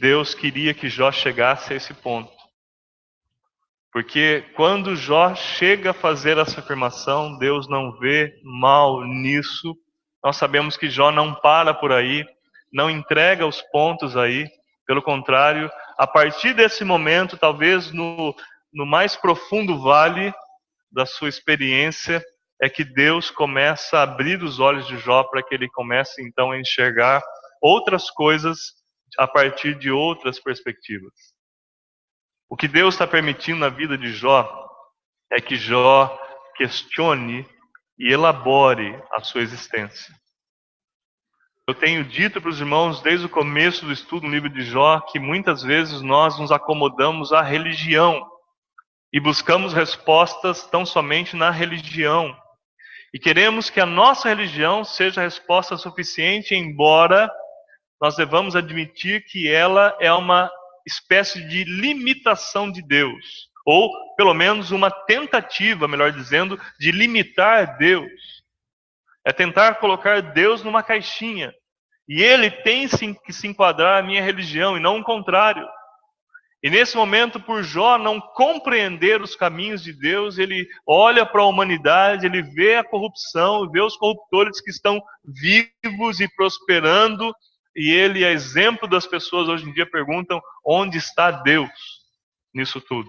Deus 0.00 0.34
queria 0.34 0.74
que 0.74 0.88
Jó 0.88 1.12
chegasse 1.12 1.72
a 1.72 1.76
esse 1.76 1.94
ponto. 1.94 2.32
Porque 3.92 4.44
quando 4.56 4.96
Jó 4.96 5.36
chega 5.36 5.92
a 5.92 5.94
fazer 5.94 6.38
essa 6.38 6.58
afirmação, 6.58 7.38
Deus 7.38 7.68
não 7.68 7.96
vê 8.00 8.34
mal 8.42 9.04
nisso. 9.04 9.76
Nós 10.24 10.34
sabemos 10.36 10.76
que 10.76 10.90
Jó 10.90 11.12
não 11.12 11.34
para 11.34 11.72
por 11.72 11.92
aí, 11.92 12.26
não 12.72 12.90
entrega 12.90 13.46
os 13.46 13.62
pontos 13.70 14.16
aí. 14.16 14.44
Pelo 14.88 15.02
contrário, 15.02 15.70
a 15.98 16.06
partir 16.06 16.54
desse 16.54 16.84
momento, 16.84 17.36
talvez 17.36 17.90
no, 17.92 18.32
no 18.72 18.86
mais 18.86 19.16
profundo 19.16 19.82
vale 19.82 20.32
da 20.92 21.04
sua 21.04 21.28
experiência, 21.28 22.24
é 22.62 22.68
que 22.68 22.84
Deus 22.84 23.30
começa 23.30 23.98
a 23.98 24.02
abrir 24.02 24.42
os 24.42 24.60
olhos 24.60 24.86
de 24.86 24.96
Jó 24.98 25.24
para 25.24 25.42
que 25.42 25.54
ele 25.54 25.68
comece 25.68 26.22
então 26.22 26.52
a 26.52 26.58
enxergar 26.58 27.20
outras 27.60 28.10
coisas 28.10 28.74
a 29.18 29.26
partir 29.26 29.76
de 29.76 29.90
outras 29.90 30.38
perspectivas. 30.40 31.12
O 32.48 32.56
que 32.56 32.68
Deus 32.68 32.94
está 32.94 33.06
permitindo 33.06 33.58
na 33.58 33.68
vida 33.68 33.98
de 33.98 34.12
Jó 34.12 34.68
é 35.32 35.40
que 35.40 35.56
Jó 35.56 36.16
questione 36.56 37.44
e 37.98 38.12
elabore 38.12 39.02
a 39.12 39.22
sua 39.22 39.42
existência. 39.42 40.14
Eu 41.68 41.74
tenho 41.74 42.02
dito 42.02 42.40
para 42.40 42.48
os 42.48 42.58
irmãos 42.58 43.02
desde 43.02 43.26
o 43.26 43.28
começo 43.28 43.84
do 43.84 43.92
estudo 43.92 44.22
do 44.22 44.32
livro 44.32 44.48
de 44.48 44.62
Jó 44.62 45.00
que 45.00 45.18
muitas 45.18 45.62
vezes 45.62 46.00
nós 46.00 46.38
nos 46.38 46.50
acomodamos 46.50 47.30
à 47.30 47.42
religião 47.42 48.26
e 49.12 49.20
buscamos 49.20 49.74
respostas 49.74 50.66
tão 50.66 50.86
somente 50.86 51.36
na 51.36 51.50
religião. 51.50 52.34
E 53.12 53.18
queremos 53.18 53.68
que 53.68 53.82
a 53.82 53.84
nossa 53.84 54.30
religião 54.30 54.82
seja 54.82 55.20
resposta 55.20 55.76
suficiente, 55.76 56.54
embora 56.54 57.30
nós 58.00 58.16
devamos 58.16 58.56
admitir 58.56 59.26
que 59.26 59.46
ela 59.46 59.94
é 60.00 60.10
uma 60.10 60.50
espécie 60.86 61.46
de 61.48 61.64
limitação 61.64 62.72
de 62.72 62.80
Deus, 62.80 63.50
ou 63.66 63.90
pelo 64.16 64.32
menos 64.32 64.70
uma 64.70 64.90
tentativa, 64.90 65.86
melhor 65.86 66.12
dizendo, 66.12 66.58
de 66.80 66.90
limitar 66.90 67.76
Deus. 67.76 68.38
É 69.22 69.32
tentar 69.34 69.74
colocar 69.74 70.22
Deus 70.22 70.64
numa 70.64 70.82
caixinha. 70.82 71.52
E 72.08 72.22
ele 72.22 72.50
tem 72.50 72.88
que 72.88 73.32
se 73.32 73.46
enquadrar 73.46 74.02
à 74.02 74.06
minha 74.06 74.22
religião 74.22 74.76
e 74.76 74.80
não 74.80 74.98
o 74.98 75.04
contrário. 75.04 75.68
E 76.62 76.70
nesse 76.70 76.96
momento, 76.96 77.38
por 77.38 77.62
Jó 77.62 77.98
não 77.98 78.20
compreender 78.20 79.22
os 79.22 79.36
caminhos 79.36 79.82
de 79.82 79.92
Deus, 79.92 80.38
ele 80.38 80.66
olha 80.84 81.24
para 81.24 81.42
a 81.42 81.46
humanidade, 81.46 82.26
ele 82.26 82.42
vê 82.42 82.76
a 82.76 82.84
corrupção, 82.84 83.70
vê 83.70 83.80
os 83.80 83.96
corruptores 83.96 84.60
que 84.60 84.70
estão 84.70 85.00
vivos 85.24 86.18
e 86.18 86.28
prosperando, 86.34 87.32
e 87.76 87.92
ele, 87.92 88.24
a 88.24 88.32
exemplo 88.32 88.88
das 88.88 89.06
pessoas 89.06 89.48
hoje 89.48 89.68
em 89.68 89.72
dia, 89.72 89.88
perguntam 89.88 90.40
onde 90.66 90.98
está 90.98 91.30
Deus 91.30 91.70
nisso 92.52 92.80
tudo. 92.80 93.08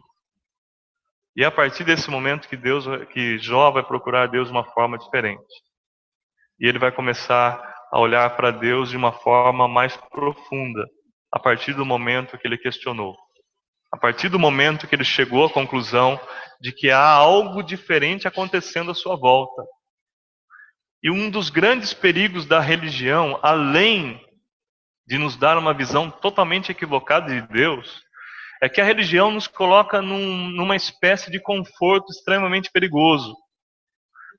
E 1.35 1.43
é 1.43 1.47
a 1.47 1.51
partir 1.51 1.83
desse 1.83 2.12
momento 2.12 2.47
que 2.47 2.57
Deus, 2.57 2.85
que 3.13 3.39
Jó 3.39 3.71
vai 3.71 3.81
procurar 3.81 4.27
Deus 4.27 4.47
de 4.47 4.51
uma 4.51 4.65
forma 4.65 4.97
diferente. 4.97 5.41
E 6.59 6.67
ele 6.67 6.77
vai 6.77 6.91
começar 6.91 7.78
a 7.91 7.99
olhar 7.99 8.36
para 8.36 8.52
Deus 8.52 8.89
de 8.89 8.97
uma 8.97 9.12
forma 9.12 9.67
mais 9.67 9.95
profunda, 9.97 10.86
a 11.32 11.39
partir 11.39 11.73
do 11.73 11.86
momento 11.86 12.38
que 12.38 12.47
ele 12.47 12.58
questionou. 12.58 13.15
A 13.91 13.97
partir 13.97 14.30
do 14.30 14.38
momento 14.38 14.88
que 14.88 14.95
ele 14.95 15.04
chegou 15.04 15.45
à 15.45 15.49
conclusão 15.49 16.19
de 16.62 16.71
que 16.71 16.91
há 16.91 17.08
algo 17.08 17.63
diferente 17.63 18.28
acontecendo 18.28 18.91
à 18.91 18.93
sua 18.93 19.15
volta. 19.15 19.63
E 21.02 21.10
um 21.10 21.30
dos 21.30 21.49
grandes 21.49 21.93
perigos 21.93 22.45
da 22.45 22.60
religião, 22.60 23.39
além 23.41 24.23
de 25.08 25.17
nos 25.17 25.36
dar 25.36 25.58
uma 25.58 25.73
visão 25.73 26.12
totalmente 26.12 26.71
equivocada 26.71 27.28
de 27.34 27.41
Deus, 27.47 28.04
é 28.62 28.67
que 28.67 28.82
a 28.82 28.84
religião 28.84 29.32
nos 29.32 29.47
coloca 29.47 30.02
num, 30.02 30.49
numa 30.49 30.75
espécie 30.75 31.32
de 31.32 31.39
conforto 31.39 32.12
extremamente 32.12 32.69
perigoso. 32.71 33.36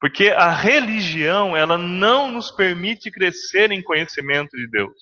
Porque 0.01 0.29
a 0.29 0.51
religião, 0.51 1.57
ela 1.57 1.77
não 1.77 2.31
nos 2.33 2.51
permite 2.51 3.11
crescer 3.11 3.71
em 3.71 3.83
conhecimento 3.83 4.57
de 4.57 4.67
Deus. 4.69 4.97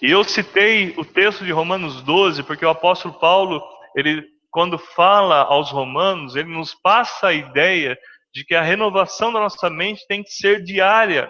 E 0.00 0.10
eu 0.10 0.24
citei 0.24 0.94
o 0.96 1.04
texto 1.04 1.44
de 1.44 1.52
Romanos 1.52 2.02
12, 2.02 2.42
porque 2.42 2.64
o 2.64 2.70
apóstolo 2.70 3.18
Paulo, 3.18 3.62
ele 3.94 4.34
quando 4.54 4.78
fala 4.78 5.42
aos 5.42 5.72
romanos, 5.72 6.36
ele 6.36 6.48
nos 6.48 6.76
passa 6.76 7.26
a 7.26 7.32
ideia 7.32 7.98
de 8.32 8.44
que 8.44 8.54
a 8.54 8.62
renovação 8.62 9.32
da 9.32 9.40
nossa 9.40 9.68
mente 9.68 10.06
tem 10.06 10.22
que 10.22 10.30
ser 10.30 10.62
diária, 10.62 11.28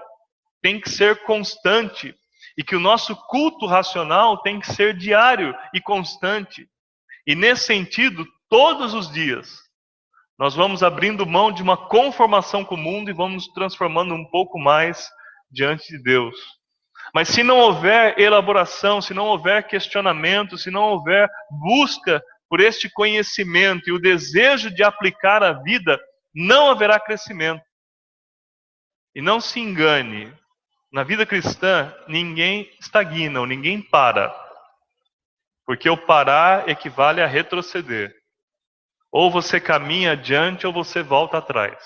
tem 0.61 0.79
que 0.79 0.91
ser 0.91 1.23
constante 1.25 2.15
e 2.57 2.63
que 2.63 2.77
o 2.77 2.81
nosso 2.81 3.17
culto 3.29 3.65
racional 3.65 4.43
tem 4.43 4.61
que 4.61 4.71
ser 4.71 4.95
diário 4.95 5.55
e 5.73 5.81
constante. 5.81 6.69
E 7.27 7.35
nesse 7.35 7.65
sentido, 7.65 8.27
todos 8.51 8.93
os 8.93 9.11
dias, 9.11 9.64
nós 10.39 10.55
vamos 10.55 10.83
abrindo 10.83 11.27
mão 11.27 11.53
de 11.53 11.63
uma 11.63 11.77
conformação 11.77 12.65
com 12.65 12.75
o 12.75 12.79
mundo 12.79 13.09
e 13.09 13.15
vamos 13.15 13.47
nos 13.47 13.55
transformando 13.55 14.15
um 14.15 14.25
pouco 14.31 14.59
mais 14.59 15.09
diante 15.51 15.87
de 15.89 16.03
Deus. 16.03 16.35
Mas 17.15 17.29
se 17.29 17.45
não 17.45 17.59
houver 17.59 18.19
elaboração, 18.19 19.01
se 19.01 19.15
não 19.15 19.27
houver 19.27 19.67
questionamento, 19.67 20.59
se 20.59 20.71
não 20.71 20.83
houver 20.83 21.29
busca 21.51 22.23
por 22.49 22.61
este 22.61 22.91
conhecimento 22.91 23.89
e 23.89 23.93
o 23.93 24.01
desejo 24.01 24.71
de 24.71 24.83
aplicar 24.83 25.43
a 25.43 25.53
vida, 25.53 26.01
não 26.35 26.71
haverá 26.71 26.99
crescimento. 26.99 27.63
E 29.15 29.23
não 29.23 29.41
se 29.41 29.61
engane, 29.61 30.33
na 30.93 31.05
vida 31.05 31.25
cristã 31.25 31.95
ninguém 32.09 32.69
estagna, 32.81 33.47
ninguém 33.47 33.81
para. 33.81 34.35
Porque 35.65 35.89
o 35.89 35.97
parar 35.97 36.69
equivale 36.69 37.21
a 37.21 37.27
retroceder. 37.27 38.15
Ou 39.15 39.31
você 39.31 39.61
caminha 39.61 40.11
adiante 40.11 40.67
ou 40.67 40.73
você 40.73 41.01
volta 41.01 41.39
atrás. 41.39 41.79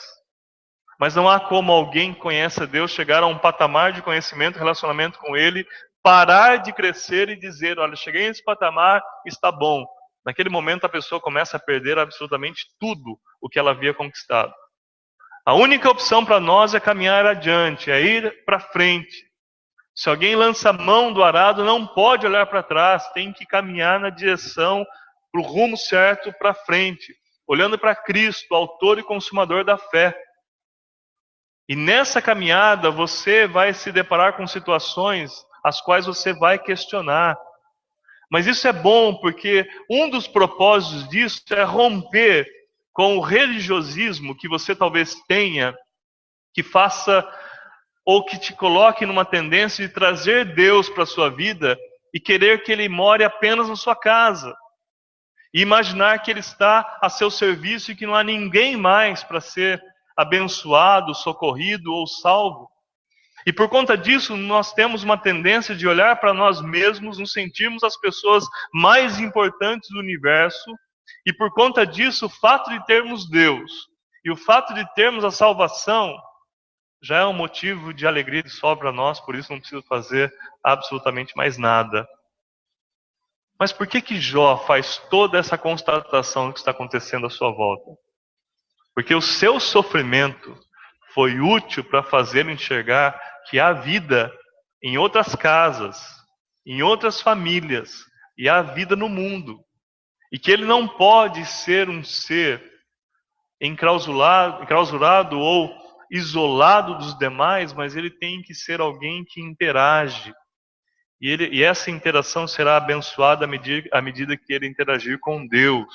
Mas 0.98 1.14
não 1.14 1.28
há 1.28 1.38
como 1.38 1.70
alguém 1.70 2.14
que 2.14 2.20
conhece 2.20 2.66
Deus 2.66 2.90
chegar 2.90 3.22
a 3.22 3.26
um 3.26 3.36
patamar 3.36 3.92
de 3.92 4.00
conhecimento, 4.00 4.58
relacionamento 4.58 5.18
com 5.18 5.36
Ele, 5.36 5.66
parar 6.02 6.56
de 6.56 6.72
crescer 6.72 7.28
e 7.28 7.38
dizer: 7.38 7.78
Olha, 7.78 7.94
cheguei 7.94 8.26
nesse 8.26 8.42
patamar, 8.42 9.02
está 9.26 9.52
bom. 9.52 9.84
Naquele 10.24 10.48
momento 10.48 10.86
a 10.86 10.88
pessoa 10.88 11.20
começa 11.20 11.58
a 11.58 11.60
perder 11.60 11.98
absolutamente 11.98 12.64
tudo 12.80 13.18
o 13.42 13.48
que 13.50 13.58
ela 13.58 13.72
havia 13.72 13.92
conquistado. 13.92 14.54
A 15.44 15.52
única 15.52 15.90
opção 15.90 16.24
para 16.24 16.40
nós 16.40 16.72
é 16.72 16.80
caminhar 16.80 17.26
adiante, 17.26 17.90
é 17.90 18.00
ir 18.00 18.42
para 18.46 18.58
frente. 18.58 19.28
Se 19.94 20.08
alguém 20.08 20.34
lança 20.34 20.70
a 20.70 20.72
mão 20.72 21.12
do 21.12 21.22
arado, 21.22 21.62
não 21.62 21.86
pode 21.86 22.26
olhar 22.26 22.46
para 22.46 22.62
trás, 22.62 23.06
tem 23.12 23.34
que 23.34 23.44
caminhar 23.44 24.00
na 24.00 24.08
direção, 24.08 24.86
para 25.30 25.40
o 25.40 25.44
rumo 25.44 25.76
certo, 25.76 26.32
para 26.38 26.54
frente, 26.54 27.14
olhando 27.46 27.78
para 27.78 27.94
Cristo, 27.94 28.54
autor 28.54 28.98
e 28.98 29.02
consumador 29.02 29.64
da 29.64 29.76
fé. 29.76 30.16
E 31.68 31.76
nessa 31.76 32.22
caminhada 32.22 32.90
você 32.90 33.46
vai 33.46 33.74
se 33.74 33.92
deparar 33.92 34.36
com 34.36 34.46
situações 34.46 35.32
as 35.64 35.80
quais 35.80 36.06
você 36.06 36.32
vai 36.32 36.58
questionar. 36.58 37.38
Mas 38.30 38.46
isso 38.46 38.66
é 38.68 38.72
bom 38.72 39.14
porque 39.14 39.68
um 39.88 40.08
dos 40.08 40.26
propósitos 40.26 41.08
disso 41.08 41.42
é 41.50 41.62
romper 41.62 42.46
com 42.92 43.16
o 43.16 43.20
religiosismo 43.20 44.36
que 44.36 44.48
você 44.48 44.74
talvez 44.74 45.14
tenha, 45.26 45.74
que 46.52 46.62
faça 46.62 47.26
ou 48.04 48.24
que 48.24 48.38
te 48.38 48.54
coloque 48.54 49.04
numa 49.04 49.24
tendência 49.24 49.86
de 49.86 49.92
trazer 49.92 50.54
Deus 50.54 50.88
para 50.88 51.02
a 51.02 51.06
sua 51.06 51.28
vida 51.28 51.78
e 52.12 52.18
querer 52.18 52.62
que 52.62 52.72
ele 52.72 52.88
more 52.88 53.22
apenas 53.22 53.68
na 53.68 53.76
sua 53.76 53.94
casa. 53.94 54.54
E 55.52 55.60
imaginar 55.60 56.18
que 56.20 56.30
ele 56.30 56.40
está 56.40 56.98
a 57.00 57.08
seu 57.08 57.30
serviço 57.30 57.90
e 57.90 57.96
que 57.96 58.06
não 58.06 58.14
há 58.14 58.22
ninguém 58.22 58.76
mais 58.76 59.22
para 59.22 59.40
ser 59.40 59.82
abençoado, 60.16 61.14
socorrido 61.14 61.92
ou 61.92 62.06
salvo. 62.06 62.68
E 63.46 63.52
por 63.52 63.68
conta 63.68 63.96
disso, 63.96 64.36
nós 64.36 64.72
temos 64.72 65.02
uma 65.02 65.16
tendência 65.16 65.74
de 65.74 65.86
olhar 65.86 66.16
para 66.16 66.34
nós 66.34 66.60
mesmos, 66.60 67.18
nos 67.18 67.32
sentirmos 67.32 67.82
as 67.82 67.96
pessoas 67.96 68.44
mais 68.72 69.20
importantes 69.20 69.88
do 69.90 69.98
universo 69.98 70.76
e 71.24 71.32
por 71.32 71.52
conta 71.52 71.86
disso, 71.86 72.26
o 72.26 72.28
fato 72.28 72.70
de 72.70 72.84
termos 72.86 73.28
Deus 73.28 73.88
e 74.24 74.30
o 74.30 74.36
fato 74.36 74.74
de 74.74 74.84
termos 74.94 75.24
a 75.24 75.30
salvação 75.30 76.14
já 77.02 77.18
é 77.18 77.26
um 77.26 77.32
motivo 77.32 77.94
de 77.94 78.06
alegria 78.06 78.42
de 78.42 78.50
só 78.50 78.74
para 78.74 78.90
nós, 78.90 79.20
por 79.20 79.34
isso 79.34 79.52
não 79.52 79.60
preciso 79.60 79.82
fazer 79.82 80.32
absolutamente 80.64 81.36
mais 81.36 81.56
nada. 81.56 82.08
Mas 83.58 83.72
por 83.72 83.86
que 83.86 84.00
que 84.00 84.20
Jó 84.20 84.56
faz 84.56 84.98
toda 85.10 85.38
essa 85.38 85.58
constatação 85.58 86.48
do 86.48 86.52
que 86.52 86.60
está 86.60 86.70
acontecendo 86.70 87.26
à 87.26 87.30
sua 87.30 87.50
volta? 87.50 87.90
Porque 88.94 89.14
o 89.14 89.20
seu 89.20 89.58
sofrimento 89.58 90.56
foi 91.12 91.40
útil 91.40 91.82
para 91.84 92.02
fazer 92.02 92.48
enxergar 92.48 93.20
que 93.48 93.58
há 93.58 93.72
vida 93.72 94.32
em 94.82 94.96
outras 94.96 95.34
casas, 95.34 96.00
em 96.66 96.82
outras 96.82 97.20
famílias, 97.20 98.04
e 98.36 98.48
há 98.48 98.62
vida 98.62 98.94
no 98.94 99.08
mundo. 99.08 99.58
E 100.32 100.38
que 100.38 100.52
ele 100.52 100.64
não 100.64 100.86
pode 100.86 101.44
ser 101.46 101.88
um 101.88 102.04
ser 102.04 102.62
enclausurado, 103.60 104.62
enclausurado 104.62 105.38
ou 105.38 105.74
isolado 106.10 106.98
dos 106.98 107.18
demais, 107.18 107.72
mas 107.72 107.96
ele 107.96 108.10
tem 108.10 108.40
que 108.42 108.54
ser 108.54 108.80
alguém 108.80 109.24
que 109.24 109.40
interage. 109.40 110.32
E, 111.20 111.28
ele, 111.28 111.48
e 111.48 111.62
essa 111.62 111.90
interação 111.90 112.46
será 112.46 112.76
abençoada 112.76 113.44
à 113.44 113.48
medida, 113.48 113.88
à 113.92 114.00
medida 114.00 114.36
que 114.36 114.52
ele 114.52 114.66
interagir 114.66 115.18
com 115.18 115.46
Deus. 115.46 115.88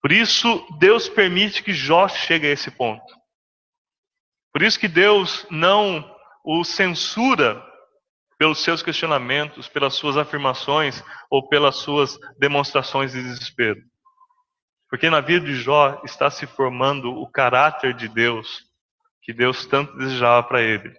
Por 0.00 0.12
isso, 0.12 0.66
Deus 0.78 1.08
permite 1.08 1.62
que 1.62 1.72
Jó 1.72 2.08
chegue 2.08 2.46
a 2.46 2.50
esse 2.50 2.70
ponto. 2.70 3.14
Por 4.52 4.62
isso 4.62 4.78
que 4.78 4.88
Deus 4.88 5.46
não 5.50 6.16
o 6.44 6.64
censura 6.64 7.62
pelos 8.38 8.62
seus 8.62 8.82
questionamentos, 8.82 9.68
pelas 9.68 9.94
suas 9.94 10.16
afirmações 10.16 11.04
ou 11.28 11.46
pelas 11.48 11.76
suas 11.76 12.18
demonstrações 12.38 13.12
de 13.12 13.22
desespero. 13.22 13.80
Porque 14.88 15.10
na 15.10 15.20
vida 15.20 15.44
de 15.44 15.54
Jó 15.54 16.00
está 16.04 16.30
se 16.30 16.46
formando 16.46 17.12
o 17.12 17.30
caráter 17.30 17.94
de 17.94 18.08
Deus 18.08 18.64
que 19.22 19.32
Deus 19.32 19.66
tanto 19.66 19.96
desejava 19.98 20.42
para 20.42 20.62
ele. 20.62 20.92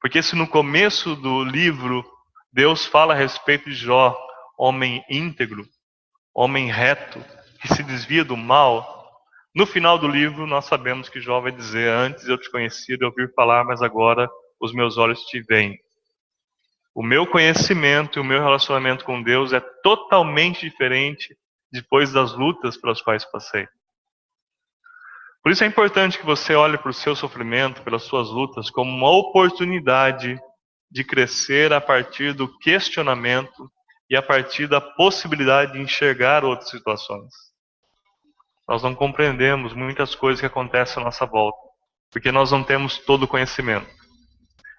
Porque 0.00 0.22
se 0.22 0.34
no 0.34 0.48
começo 0.48 1.14
do 1.14 1.44
livro 1.44 2.04
Deus 2.52 2.86
fala 2.86 3.14
a 3.14 3.16
respeito 3.16 3.68
de 3.68 3.76
Jó, 3.76 4.16
homem 4.58 5.04
íntegro, 5.08 5.64
homem 6.34 6.70
reto, 6.70 7.22
que 7.60 7.74
se 7.74 7.82
desvia 7.82 8.24
do 8.24 8.36
mal, 8.36 8.98
no 9.54 9.66
final 9.66 9.98
do 9.98 10.08
livro 10.08 10.46
nós 10.46 10.64
sabemos 10.64 11.08
que 11.08 11.20
Jó 11.20 11.40
vai 11.40 11.52
dizer: 11.52 11.88
Antes 11.88 12.26
eu 12.26 12.38
te 12.38 12.50
conhecia 12.50 12.96
de 12.96 13.04
ouvir 13.04 13.32
falar, 13.34 13.64
mas 13.64 13.82
agora 13.82 14.28
os 14.58 14.72
meus 14.72 14.96
olhos 14.96 15.20
te 15.26 15.40
veem. 15.40 15.78
O 16.94 17.02
meu 17.02 17.26
conhecimento 17.26 18.18
e 18.18 18.20
o 18.20 18.24
meu 18.24 18.40
relacionamento 18.40 19.04
com 19.04 19.22
Deus 19.22 19.52
é 19.52 19.60
totalmente 19.82 20.68
diferente 20.68 21.36
depois 21.70 22.12
das 22.12 22.32
lutas 22.32 22.76
pelas 22.76 23.00
quais 23.00 23.24
passei. 23.24 23.68
Por 25.42 25.50
isso 25.50 25.64
é 25.64 25.66
importante 25.66 26.18
que 26.18 26.26
você 26.26 26.54
olhe 26.54 26.76
para 26.76 26.90
o 26.90 26.94
seu 26.94 27.16
sofrimento, 27.16 27.82
pelas 27.82 28.02
suas 28.02 28.28
lutas, 28.28 28.68
como 28.68 28.90
uma 28.90 29.10
oportunidade 29.10 30.38
de 30.90 31.04
crescer 31.04 31.72
a 31.72 31.80
partir 31.80 32.34
do 32.34 32.58
questionamento 32.58 33.70
e 34.10 34.16
a 34.16 34.22
partir 34.22 34.66
da 34.66 34.80
possibilidade 34.80 35.72
de 35.72 35.80
enxergar 35.80 36.44
outras 36.44 36.68
situações. 36.68 37.32
Nós 38.68 38.82
não 38.82 38.94
compreendemos 38.94 39.72
muitas 39.72 40.14
coisas 40.14 40.40
que 40.40 40.46
acontecem 40.46 41.00
à 41.00 41.04
nossa 41.06 41.24
volta, 41.24 41.58
porque 42.10 42.30
nós 42.30 42.50
não 42.50 42.62
temos 42.62 42.98
todo 42.98 43.22
o 43.22 43.28
conhecimento. 43.28 43.88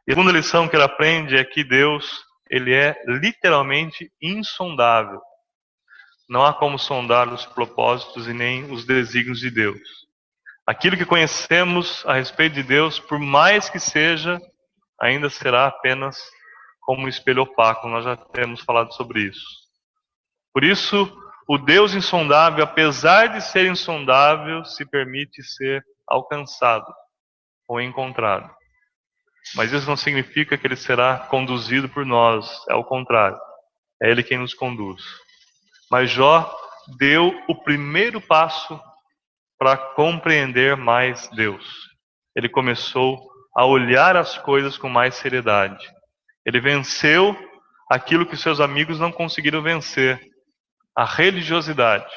E 0.08 0.12
a 0.12 0.16
segunda 0.16 0.32
lição 0.32 0.68
que 0.68 0.76
ele 0.76 0.84
aprende 0.84 1.38
é 1.38 1.44
que 1.44 1.64
Deus, 1.64 2.24
ele 2.50 2.74
é 2.74 2.96
literalmente 3.08 4.12
insondável. 4.22 5.22
Não 6.30 6.46
há 6.46 6.54
como 6.54 6.78
sondar 6.78 7.34
os 7.34 7.46
propósitos 7.46 8.28
e 8.28 8.34
nem 8.34 8.72
os 8.72 8.86
desígnios 8.86 9.40
de 9.40 9.50
Deus. 9.50 10.01
Aquilo 10.66 10.96
que 10.96 11.06
conhecemos 11.06 12.06
a 12.06 12.14
respeito 12.14 12.54
de 12.54 12.64
Deus, 12.64 13.00
por 13.00 13.20
mais 13.20 13.70
que 13.70 13.80
seja, 13.80 14.40
ainda 15.00 15.30
será 15.30 15.68
apenas 15.68 16.18
como 16.82 17.06
um 17.06 17.08
espelho 17.08 17.44
opaco. 17.44 17.88
Nós 17.88 18.06
já 18.06 18.16
temos 18.16 18.62
falado 18.62 18.94
sobre 18.94 19.22
isso. 19.22 19.46
Por 20.54 20.64
isso, 20.64 21.12
o 21.48 21.58
Deus 21.58 21.94
insondável, 21.94 22.64
apesar 22.64 23.28
de 23.28 23.42
ser 23.42 23.70
insondável, 23.70 24.64
se 24.64 24.86
permite 24.86 25.44
ser 25.44 25.84
alcançado 26.08 26.86
ou 27.68 27.82
encontrado. 27.82 28.50
Mas 29.56 29.72
isso 29.72 29.88
não 29.88 29.98
significa 29.98 30.58
que 30.58 30.68
ele 30.68 30.76
será 30.76 31.18
conduzido 31.18 31.90
por 31.90 32.06
nós, 32.06 32.64
é 32.70 32.76
o 32.76 32.84
contrário. 32.84 33.40
É 34.02 34.10
ele 34.10 34.24
quem 34.24 34.38
nos 34.38 34.54
conduz. 34.54 35.02
Mas 35.90 36.10
Jó 36.10 36.56
deu 36.98 37.34
o 37.48 37.56
primeiro 37.64 38.22
passo 38.22 38.80
para 39.62 39.78
compreender 39.78 40.76
mais 40.76 41.28
Deus. 41.28 41.64
Ele 42.36 42.50
começou 42.50 43.30
a 43.56 43.64
olhar 43.64 44.18
as 44.18 44.36
coisas 44.36 44.76
com 44.76 44.90
mais 44.90 45.14
seriedade. 45.14 45.88
Ele 46.44 46.60
venceu 46.60 47.38
aquilo 47.88 48.26
que 48.26 48.36
seus 48.36 48.60
amigos 48.60 49.00
não 49.00 49.12
conseguiram 49.12 49.62
vencer, 49.62 50.20
a 50.98 51.06
religiosidade, 51.06 52.12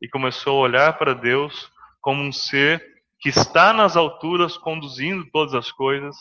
e 0.00 0.08
começou 0.08 0.58
a 0.58 0.68
olhar 0.68 0.92
para 0.96 1.16
Deus 1.16 1.68
como 2.00 2.22
um 2.22 2.30
ser 2.30 2.80
que 3.18 3.28
está 3.28 3.72
nas 3.72 3.96
alturas 3.96 4.56
conduzindo 4.56 5.28
todas 5.32 5.52
as 5.52 5.72
coisas 5.72 6.14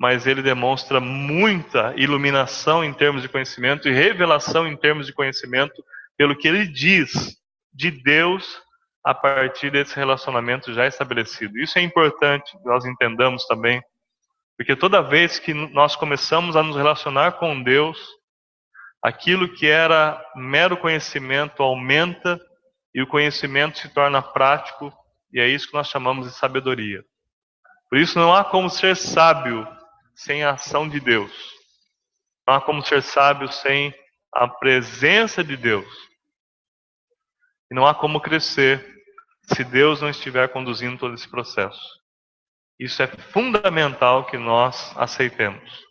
mas 0.00 0.28
ele 0.28 0.42
demonstra 0.42 1.00
muita 1.00 1.92
iluminação 1.96 2.84
em 2.84 2.94
termos 2.94 3.20
de 3.20 3.28
conhecimento 3.28 3.88
e 3.88 3.92
revelação 3.92 4.64
em 4.66 4.76
termos 4.76 5.08
de 5.08 5.12
conhecimento 5.12 5.84
pelo 6.16 6.36
que 6.36 6.46
ele 6.46 6.68
diz 6.68 7.36
de 7.74 7.90
Deus 7.90 8.62
a 9.08 9.14
partir 9.14 9.70
desse 9.70 9.96
relacionamento 9.96 10.74
já 10.74 10.86
estabelecido. 10.86 11.58
Isso 11.58 11.78
é 11.78 11.80
importante 11.82 12.52
que 12.52 12.64
nós 12.66 12.84
entendamos 12.84 13.46
também, 13.46 13.82
porque 14.54 14.76
toda 14.76 15.00
vez 15.00 15.38
que 15.38 15.54
nós 15.54 15.96
começamos 15.96 16.56
a 16.56 16.62
nos 16.62 16.76
relacionar 16.76 17.32
com 17.38 17.62
Deus, 17.62 17.98
aquilo 19.02 19.50
que 19.54 19.66
era 19.66 20.22
mero 20.36 20.76
conhecimento 20.76 21.62
aumenta 21.62 22.38
e 22.94 23.00
o 23.00 23.06
conhecimento 23.06 23.78
se 23.78 23.88
torna 23.88 24.20
prático, 24.20 24.92
e 25.32 25.40
é 25.40 25.48
isso 25.48 25.68
que 25.68 25.74
nós 25.74 25.88
chamamos 25.88 26.26
de 26.26 26.34
sabedoria. 26.34 27.02
Por 27.88 27.98
isso 27.98 28.18
não 28.18 28.34
há 28.34 28.44
como 28.44 28.68
ser 28.68 28.94
sábio 28.94 29.66
sem 30.14 30.44
a 30.44 30.50
ação 30.50 30.86
de 30.86 31.00
Deus. 31.00 31.32
Não 32.46 32.56
há 32.56 32.60
como 32.60 32.84
ser 32.84 33.02
sábio 33.02 33.50
sem 33.50 33.94
a 34.34 34.46
presença 34.46 35.42
de 35.42 35.56
Deus. 35.56 35.88
E 37.70 37.74
não 37.74 37.86
há 37.86 37.94
como 37.94 38.20
crescer 38.20 38.97
se 39.54 39.64
Deus 39.64 40.00
não 40.00 40.08
estiver 40.08 40.48
conduzindo 40.48 40.98
todo 40.98 41.14
esse 41.14 41.28
processo. 41.28 41.98
Isso 42.78 43.02
é 43.02 43.06
fundamental 43.06 44.26
que 44.26 44.38
nós 44.38 44.94
aceitemos. 44.96 45.86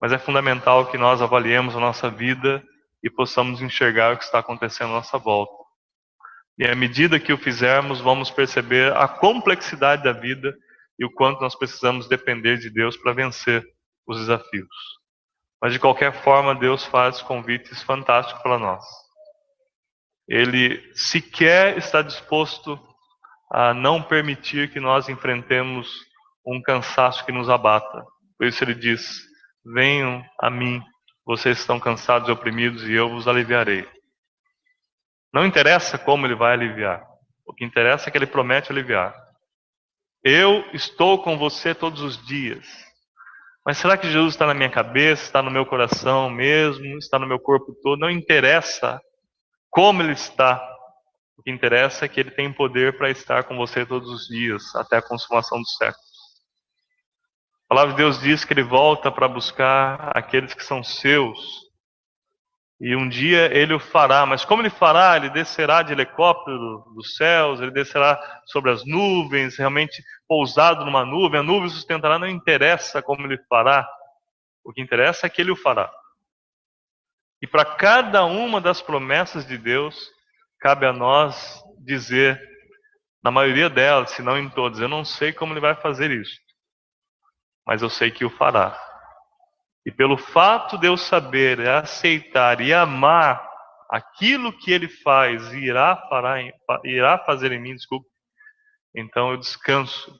Mas 0.00 0.12
é 0.12 0.18
fundamental 0.18 0.90
que 0.90 0.98
nós 0.98 1.22
avaliemos 1.22 1.74
a 1.74 1.80
nossa 1.80 2.10
vida 2.10 2.62
e 3.02 3.10
possamos 3.10 3.60
enxergar 3.60 4.14
o 4.14 4.18
que 4.18 4.24
está 4.24 4.38
acontecendo 4.38 4.90
à 4.90 4.94
nossa 4.94 5.18
volta. 5.18 5.64
E 6.58 6.66
à 6.66 6.74
medida 6.74 7.18
que 7.18 7.32
o 7.32 7.38
fizermos, 7.38 8.00
vamos 8.00 8.30
perceber 8.30 8.94
a 8.96 9.08
complexidade 9.08 10.04
da 10.04 10.12
vida 10.12 10.54
e 10.98 11.04
o 11.04 11.10
quanto 11.10 11.40
nós 11.40 11.56
precisamos 11.56 12.06
depender 12.06 12.58
de 12.58 12.70
Deus 12.70 12.96
para 12.96 13.12
vencer 13.12 13.64
os 14.06 14.18
desafios. 14.20 14.68
Mas 15.60 15.72
de 15.72 15.80
qualquer 15.80 16.12
forma, 16.22 16.54
Deus 16.54 16.84
faz 16.84 17.22
convites 17.22 17.82
fantásticos 17.82 18.42
para 18.42 18.58
nós. 18.58 18.84
Ele 20.28 20.80
sequer 20.94 21.76
está 21.76 22.02
disposto 22.02 22.78
a 23.50 23.74
não 23.74 24.02
permitir 24.02 24.70
que 24.70 24.80
nós 24.80 25.08
enfrentemos 25.08 25.88
um 26.46 26.60
cansaço 26.62 27.24
que 27.24 27.32
nos 27.32 27.48
abata. 27.48 28.04
Por 28.38 28.46
isso 28.46 28.64
ele 28.64 28.74
diz: 28.74 29.22
Venham 29.64 30.24
a 30.40 30.50
mim, 30.50 30.82
vocês 31.24 31.58
estão 31.58 31.78
cansados 31.78 32.28
e 32.28 32.32
oprimidos, 32.32 32.88
e 32.88 32.92
eu 32.92 33.08
vos 33.08 33.28
aliviarei. 33.28 33.86
Não 35.32 35.44
interessa 35.44 35.98
como 35.98 36.26
ele 36.26 36.34
vai 36.34 36.52
aliviar, 36.52 37.04
o 37.46 37.52
que 37.52 37.64
interessa 37.64 38.08
é 38.08 38.10
que 38.10 38.18
ele 38.18 38.26
promete 38.26 38.70
aliviar. 38.70 39.14
Eu 40.22 40.64
estou 40.72 41.22
com 41.22 41.36
você 41.36 41.74
todos 41.74 42.00
os 42.00 42.24
dias. 42.26 42.66
Mas 43.66 43.78
será 43.78 43.96
que 43.96 44.10
Jesus 44.10 44.34
está 44.34 44.46
na 44.46 44.54
minha 44.54 44.70
cabeça, 44.70 45.22
está 45.22 45.42
no 45.42 45.50
meu 45.50 45.64
coração 45.66 46.30
mesmo, 46.30 46.98
está 46.98 47.18
no 47.18 47.26
meu 47.26 47.38
corpo 47.38 47.74
todo? 47.82 47.98
Não 47.98 48.10
interessa 48.10 49.00
como 49.74 50.02
ele 50.02 50.12
está. 50.12 50.64
O 51.36 51.42
que 51.42 51.50
interessa 51.50 52.04
é 52.04 52.08
que 52.08 52.20
ele 52.20 52.30
tem 52.30 52.52
poder 52.52 52.96
para 52.96 53.10
estar 53.10 53.42
com 53.42 53.56
você 53.56 53.84
todos 53.84 54.08
os 54.08 54.28
dias, 54.28 54.72
até 54.76 54.98
a 54.98 55.02
consumação 55.02 55.58
dos 55.58 55.76
séculos. 55.76 56.14
A 57.64 57.74
palavra 57.74 57.90
de 57.92 57.96
Deus 57.96 58.20
diz 58.20 58.44
que 58.44 58.52
ele 58.52 58.62
volta 58.62 59.10
para 59.10 59.26
buscar 59.26 60.16
aqueles 60.16 60.54
que 60.54 60.62
são 60.62 60.84
seus, 60.84 61.64
e 62.80 62.94
um 62.94 63.08
dia 63.08 63.52
ele 63.56 63.74
o 63.74 63.80
fará, 63.80 64.24
mas 64.24 64.44
como 64.44 64.62
ele 64.62 64.70
fará? 64.70 65.16
Ele 65.16 65.30
descerá 65.30 65.82
de 65.82 65.92
helicóptero 65.92 66.84
dos 66.94 67.16
céus, 67.16 67.60
ele 67.60 67.72
descerá 67.72 68.20
sobre 68.46 68.70
as 68.70 68.84
nuvens, 68.84 69.56
realmente 69.56 70.04
pousado 70.28 70.84
numa 70.84 71.04
nuvem, 71.04 71.40
a 71.40 71.42
nuvem 71.42 71.68
sustentará, 71.68 72.16
não 72.16 72.28
interessa 72.28 73.02
como 73.02 73.26
ele 73.26 73.38
fará, 73.48 73.88
o 74.62 74.72
que 74.72 74.80
interessa 74.80 75.26
é 75.26 75.30
que 75.30 75.40
ele 75.40 75.50
o 75.50 75.56
fará. 75.56 75.90
E 77.44 77.46
para 77.46 77.76
cada 77.76 78.24
uma 78.24 78.58
das 78.58 78.80
promessas 78.80 79.46
de 79.46 79.58
Deus, 79.58 80.10
cabe 80.58 80.86
a 80.86 80.94
nós 80.94 81.62
dizer, 81.84 82.40
na 83.22 83.30
maioria 83.30 83.68
delas, 83.68 84.12
se 84.12 84.22
não 84.22 84.38
em 84.38 84.48
todas, 84.48 84.80
eu 84.80 84.88
não 84.88 85.04
sei 85.04 85.30
como 85.30 85.52
ele 85.52 85.60
vai 85.60 85.74
fazer 85.74 86.10
isso, 86.10 86.40
mas 87.66 87.82
eu 87.82 87.90
sei 87.90 88.10
que 88.10 88.24
o 88.24 88.30
fará. 88.30 88.74
E 89.84 89.92
pelo 89.92 90.16
fato 90.16 90.78
de 90.78 90.86
eu 90.86 90.96
saber, 90.96 91.60
aceitar 91.68 92.62
e 92.62 92.72
amar 92.72 93.46
aquilo 93.90 94.50
que 94.50 94.72
ele 94.72 94.88
faz 94.88 95.52
e 95.52 95.66
irá, 95.66 96.02
irá 96.82 97.18
fazer 97.18 97.52
em 97.52 97.60
mim, 97.60 97.76
então 98.96 99.32
eu 99.32 99.36
descanso 99.36 100.18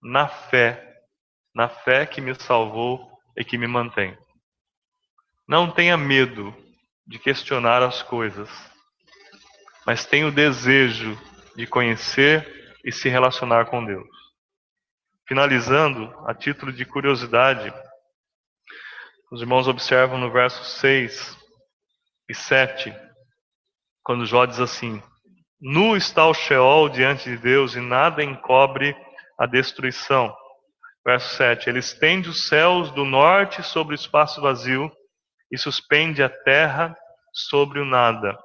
na 0.00 0.28
fé, 0.28 1.02
na 1.52 1.68
fé 1.68 2.06
que 2.06 2.20
me 2.20 2.32
salvou 2.36 3.10
e 3.36 3.44
que 3.44 3.58
me 3.58 3.66
mantém. 3.66 4.16
Não 5.50 5.68
tenha 5.68 5.96
medo 5.96 6.54
de 7.04 7.18
questionar 7.18 7.82
as 7.82 8.04
coisas, 8.04 8.48
mas 9.84 10.04
tenha 10.04 10.28
o 10.28 10.30
desejo 10.30 11.18
de 11.56 11.66
conhecer 11.66 12.78
e 12.84 12.92
se 12.92 13.08
relacionar 13.08 13.66
com 13.66 13.84
Deus. 13.84 14.06
Finalizando, 15.26 16.14
a 16.24 16.32
título 16.32 16.72
de 16.72 16.84
curiosidade, 16.84 17.74
os 19.32 19.40
irmãos 19.40 19.66
observam 19.66 20.18
no 20.18 20.30
verso 20.30 20.62
6 20.78 21.36
e 22.28 22.34
7, 22.34 22.94
quando 24.04 24.26
Jó 24.26 24.46
diz 24.46 24.60
assim: 24.60 25.02
Nu 25.60 25.96
está 25.96 26.28
o 26.28 26.32
Sheol 26.32 26.88
diante 26.90 27.28
de 27.28 27.36
Deus 27.36 27.74
e 27.74 27.80
nada 27.80 28.22
encobre 28.22 28.96
a 29.36 29.46
destruição. 29.46 30.32
Verso 31.04 31.34
7: 31.34 31.68
Ele 31.68 31.80
estende 31.80 32.28
os 32.28 32.46
céus 32.46 32.92
do 32.92 33.04
norte 33.04 33.64
sobre 33.64 33.96
o 33.96 33.98
espaço 33.98 34.40
vazio 34.40 34.88
e 35.50 35.58
suspende 35.58 36.22
a 36.22 36.28
terra 36.28 36.96
sobre 37.32 37.80
o 37.80 37.84
nada. 37.84 38.38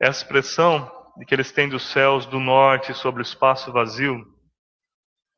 Essa 0.00 0.22
expressão 0.22 0.90
de 1.16 1.24
que 1.24 1.34
ele 1.34 1.42
estende 1.42 1.76
os 1.76 1.90
céus 1.90 2.26
do 2.26 2.40
norte 2.40 2.92
sobre 2.94 3.22
o 3.22 3.22
espaço 3.22 3.72
vazio 3.72 4.24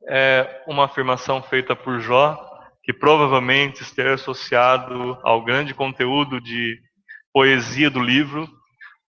é 0.09 0.63
uma 0.67 0.85
afirmação 0.85 1.41
feita 1.43 1.75
por 1.75 1.99
Jó 1.99 2.43
que 2.87 2.93
provavelmente 2.93 3.81
esteja 3.81 4.13
associado 4.13 5.19
ao 5.21 5.43
grande 5.43 5.73
conteúdo 5.73 6.39
de 6.39 6.79
poesia 7.33 7.89
do 7.89 7.99
livro, 8.01 8.49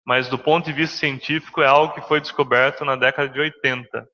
mas 0.04 0.28
do 0.28 0.36
ponto 0.36 0.64
de 0.66 0.72
vista 0.72 0.96
científico 0.96 1.62
é 1.62 1.66
algo 1.66 1.94
que 1.94 2.00
foi 2.08 2.20
descoberto 2.20 2.84
na 2.84 2.96
década 2.96 3.28
de 3.28 3.38
80. 3.38 4.04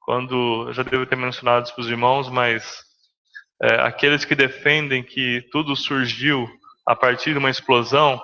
Quando, 0.00 0.70
já 0.74 0.82
devo 0.82 1.06
ter 1.06 1.16
mencionado 1.16 1.64
isso 1.64 1.74
para 1.74 1.80
os 1.80 1.88
irmãos, 1.88 2.28
mas 2.28 2.82
é, 3.62 3.80
aqueles 3.80 4.24
que 4.24 4.34
defendem 4.34 5.02
que 5.02 5.46
tudo 5.50 5.74
surgiu 5.74 6.48
a 6.86 6.94
partir 6.94 7.32
de 7.32 7.38
uma 7.38 7.50
explosão, 7.50 8.20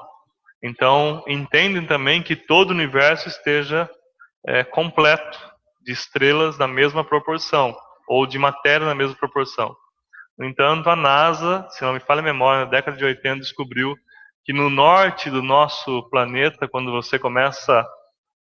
então 0.63 1.23
entendem 1.27 1.87
também 1.87 2.23
que 2.23 2.35
todo 2.35 2.71
o 2.71 2.75
universo 2.75 3.29
esteja 3.29 3.91
é, 4.47 4.65
completo 4.65 5.39
de 5.83 5.93
estrelas 5.93 6.59
na 6.59 6.67
mesma 6.67 7.05
proporção, 7.05 7.77
ou 8.09 8.27
de 8.27 8.39
matéria 8.39 8.87
na 8.87 8.95
mesma 8.95 9.15
proporção. 9.17 9.77
No 10.37 10.47
entanto, 10.47 10.89
a 10.89 10.97
NASA, 10.97 11.67
se 11.71 11.83
não 11.83 11.93
me 11.93 12.01
falha 12.01 12.21
a 12.21 12.25
memória, 12.25 12.65
na 12.65 12.71
década 12.71 12.97
de 12.97 13.05
80 13.05 13.41
descobriu 13.41 13.95
que 14.45 14.53
no 14.53 14.69
norte 14.69 15.31
do 15.31 15.43
nosso 15.43 16.09
planeta, 16.11 16.69
quando 16.69 16.91
você 16.91 17.19
começa 17.19 17.87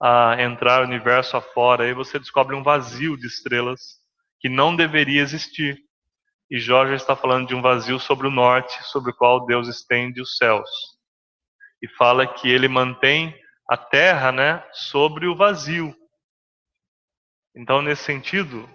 a 0.01 0.37
entrar 0.43 0.81
o 0.81 0.85
universo 0.85 1.37
afora, 1.37 1.85
aí 1.85 1.95
você 1.95 2.19
descobre 2.19 2.57
um 2.57 2.63
vazio 2.63 3.17
de 3.17 3.27
estrelas 3.27 3.99
que 4.41 4.49
não 4.49 4.75
deveria 4.75 5.23
existir. 5.23 5.79
E 6.53 6.59
Jorge 6.59 6.93
está 6.93 7.17
falando 7.17 7.49
de 7.49 7.55
um 7.55 7.63
vazio 7.63 7.99
sobre 7.99 8.27
o 8.27 8.31
norte, 8.31 8.77
sobre 8.85 9.11
o 9.11 9.15
qual 9.15 9.47
Deus 9.47 9.69
estende 9.69 10.21
os 10.21 10.37
céus. 10.37 10.69
E 11.83 11.89
fala 11.89 12.27
que 12.27 12.47
ele 12.47 12.69
mantém 12.69 13.35
a 13.67 13.75
terra, 13.75 14.31
né, 14.31 14.63
sobre 14.71 15.27
o 15.27 15.35
vazio. 15.35 15.97
Então, 17.57 17.81
nesse 17.81 18.03
sentido, 18.05 18.69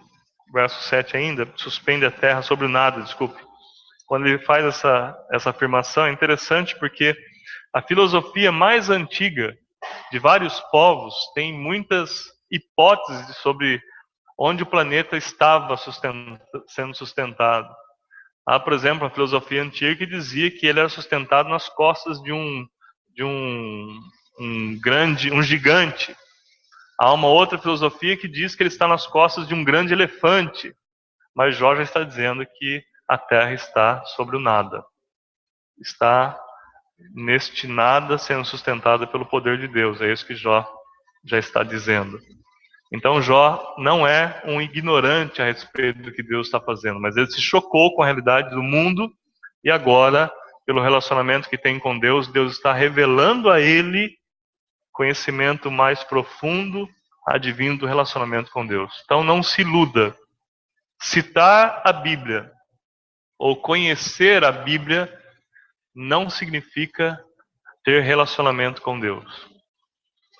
verso 0.52 0.82
7 0.90 1.18
ainda, 1.18 1.54
suspende 1.56 2.04
a 2.04 2.10
terra 2.10 2.42
sobre 2.42 2.66
o 2.66 2.70
nada, 2.70 3.04
desculpe. 3.04 3.40
Quando 4.08 4.26
ele 4.26 4.40
faz 4.40 4.66
essa, 4.66 5.16
essa 5.32 5.52
afirmação, 5.52 6.08
é 6.08 6.12
interessante 6.12 6.76
porque 6.80 7.16
a 7.72 7.80
filosofia 7.80 8.52
mais 8.52 8.90
antiga 8.90 9.56
de 10.12 10.18
vários 10.18 10.60
povos 10.72 11.14
tem 11.36 11.54
muitas 11.54 12.24
hipóteses 12.50 13.38
sobre 13.38 13.80
onde 14.38 14.64
o 14.64 14.68
planeta 14.68 15.18
estava 15.18 15.76
sendo 15.78 16.96
sustentado. 16.96 17.74
Há, 18.46 18.60
por 18.60 18.74
exemplo, 18.74 19.08
a 19.08 19.10
filosofia 19.10 19.62
antiga 19.62 19.96
que 19.96 20.06
dizia 20.06 20.52
que 20.52 20.66
ele 20.66 20.80
era 20.80 20.90
sustentado 20.90 21.50
nas 21.50 21.68
costas 21.68 22.22
de 22.22 22.32
um, 22.32 22.66
de 23.14 23.24
um, 23.24 24.00
um 24.40 24.80
grande, 24.80 25.32
um 25.32 25.42
gigante, 25.42 26.16
Há 27.00 27.14
uma 27.14 27.28
outra 27.28 27.60
filosofia 27.60 28.18
que 28.18 28.28
diz 28.28 28.56
que 28.56 28.64
ele 28.64 28.70
está 28.70 28.88
nas 28.88 29.06
costas 29.06 29.48
de 29.48 29.54
um 29.54 29.64
grande 29.64 29.94
elefante, 29.94 30.76
mas 31.36 31.56
já 31.56 31.84
está 31.84 32.04
dizendo 32.04 32.44
que 32.58 32.84
a 33.08 33.18
terra 33.20 33.54
está 33.54 34.04
sobre 34.16 34.36
o 34.36 34.40
nada. 34.40 34.84
Está 35.80 36.36
neste 37.14 37.68
nada 37.68 38.18
sendo 38.18 38.44
sustentada 38.44 39.06
pelo 39.06 39.28
poder 39.28 39.60
de 39.60 39.68
Deus. 39.68 40.02
É 40.02 40.12
isso 40.12 40.26
que 40.26 40.34
Jó 40.34 40.68
já 41.24 41.38
está 41.38 41.62
dizendo. 41.62 42.20
Então 42.92 43.22
Jó 43.22 43.76
não 43.78 44.08
é 44.08 44.42
um 44.46 44.62
ignorante 44.62 45.42
a 45.42 45.46
respeito 45.46 46.02
do 46.02 46.12
que 46.12 46.24
Deus 46.24 46.48
está 46.48 46.60
fazendo, 46.60 47.00
mas 47.00 47.18
ele 47.18 47.30
se 47.30 47.42
chocou 47.42 47.94
com 47.94 48.02
a 48.02 48.06
realidade 48.06 48.50
do 48.52 48.64
mundo 48.64 49.12
e 49.64 49.70
agora, 49.70 50.32
pelo 50.66 50.82
relacionamento 50.82 51.50
que 51.50 51.58
tem 51.58 51.80
com 51.80 52.00
Deus, 52.00 52.28
Deus 52.28 52.54
está 52.54 52.72
revelando 52.72 53.50
a 53.50 53.60
ele 53.60 54.16
conhecimento 54.94 55.70
mais 55.70 56.04
profundo 56.04 56.88
advindo 57.28 57.82
do 57.82 57.86
relacionamento 57.86 58.50
com 58.52 58.66
Deus. 58.66 58.94
Então 59.04 59.24
não 59.24 59.44
se 59.44 59.62
iluda. 59.62 60.16
Citar 61.02 61.82
a 61.86 61.92
Bíblia 61.92 62.52
ou 63.38 63.62
conhecer 63.62 64.44
a 64.44 64.52
Bíblia 64.52 65.14
não 65.94 66.30
significa 66.30 67.22
ter 67.84 68.02
relacionamento 68.02 68.82
com 68.82 69.00
Deus. 69.00 69.57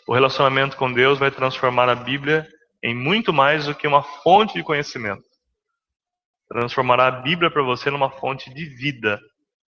O 0.08 0.14
relacionamento 0.14 0.78
com 0.78 0.92
Deus 0.92 1.20
vai 1.20 1.30
transformar 1.30 1.90
a 1.90 1.96
Bíblia 1.96 2.48
em 2.82 2.96
muito 2.96 3.34
mais 3.34 3.66
do 3.66 3.76
que 3.76 3.86
uma 3.86 4.02
fonte 4.02 4.54
de 4.54 4.64
conhecimento. 4.64 5.26
Transformará 6.48 7.08
a 7.08 7.12
Bíblia 7.12 7.52
para 7.52 7.62
você 7.62 7.92
numa 7.92 8.10
fonte 8.10 8.50
de 8.54 8.64
vida, 8.64 9.20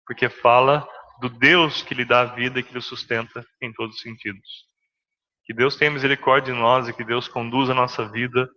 porque 0.05 0.29
fala 0.29 0.85
do 1.21 1.29
Deus 1.29 1.83
que 1.83 1.95
lhe 1.95 2.05
dá 2.05 2.23
a 2.23 2.25
vida 2.25 2.59
e 2.59 2.65
que 2.65 2.75
lhe 2.75 2.81
sustenta 2.81 3.47
em 3.63 3.73
todos 3.73 3.95
os 3.95 4.03
sentidos. 4.03 4.67
Que 5.45 5.55
Deus 5.55 5.77
tenha 5.77 5.93
misericórdia 5.93 6.53
de 6.53 6.59
nós 6.59 6.89
e 6.89 6.93
que 6.93 7.05
Deus 7.05 7.29
conduza 7.29 7.71
a 7.71 7.77
nossa 7.77 8.05
vida, 8.09 8.51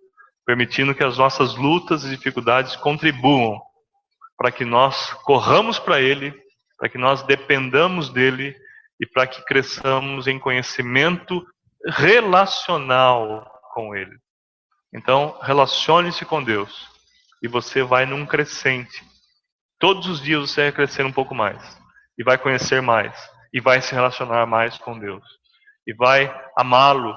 permitindo 0.48 0.96
que 0.96 1.04
as 1.04 1.20
nossas 1.20 1.56
lutas 1.56 2.04
e 2.04 2.10
dificuldades 2.10 2.76
contribuam 2.76 3.62
para 4.36 4.52
que 4.52 4.66
nós 4.66 5.14
corramos 5.26 5.78
para 5.78 6.02
Ele, 6.02 6.34
para 6.76 6.90
que 6.90 6.98
nós 6.98 7.22
dependamos 7.22 8.10
dEle 8.10 8.56
e 9.00 9.06
para 9.06 9.28
que 9.28 9.46
cresçamos 9.46 10.26
em 10.26 10.40
conhecimento 10.40 11.46
relacional 11.88 13.50
com 13.74 13.96
Ele. 13.96 14.18
Então, 14.94 15.38
relacione-se 15.42 16.26
com 16.26 16.44
Deus 16.44 16.88
e 17.42 17.48
você 17.48 17.84
vai 17.84 18.06
num 18.06 18.26
crescente. 18.26 19.04
Todos 19.80 20.08
os 20.08 20.22
dias 20.22 20.50
você 20.50 20.64
vai 20.64 20.72
crescer 20.72 21.06
um 21.06 21.12
pouco 21.12 21.36
mais 21.36 21.62
e 22.18 22.24
vai 22.24 22.38
conhecer 22.38 22.82
mais 22.82 23.16
e 23.54 23.62
vai 23.62 23.82
se 23.82 23.94
relacionar 23.94 24.46
mais 24.46 24.78
com 24.78 24.98
Deus 24.98 25.24
e 25.86 25.94
vai 25.94 26.34
amá-lo 26.58 27.16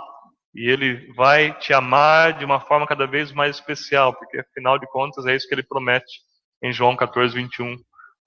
e 0.54 0.68
ele 0.68 1.12
vai 1.14 1.56
te 1.58 1.72
amar 1.72 2.32
de 2.34 2.44
uma 2.44 2.60
forma 2.60 2.86
cada 2.86 3.06
vez 3.06 3.32
mais 3.32 3.56
especial, 3.56 4.12
porque 4.14 4.38
afinal 4.38 4.78
de 4.78 4.86
contas 4.88 5.24
é 5.26 5.34
isso 5.34 5.48
que 5.48 5.54
ele 5.54 5.62
promete 5.62 6.20
em 6.62 6.72
João 6.72 6.96
14, 6.96 7.34
21. 7.34 7.76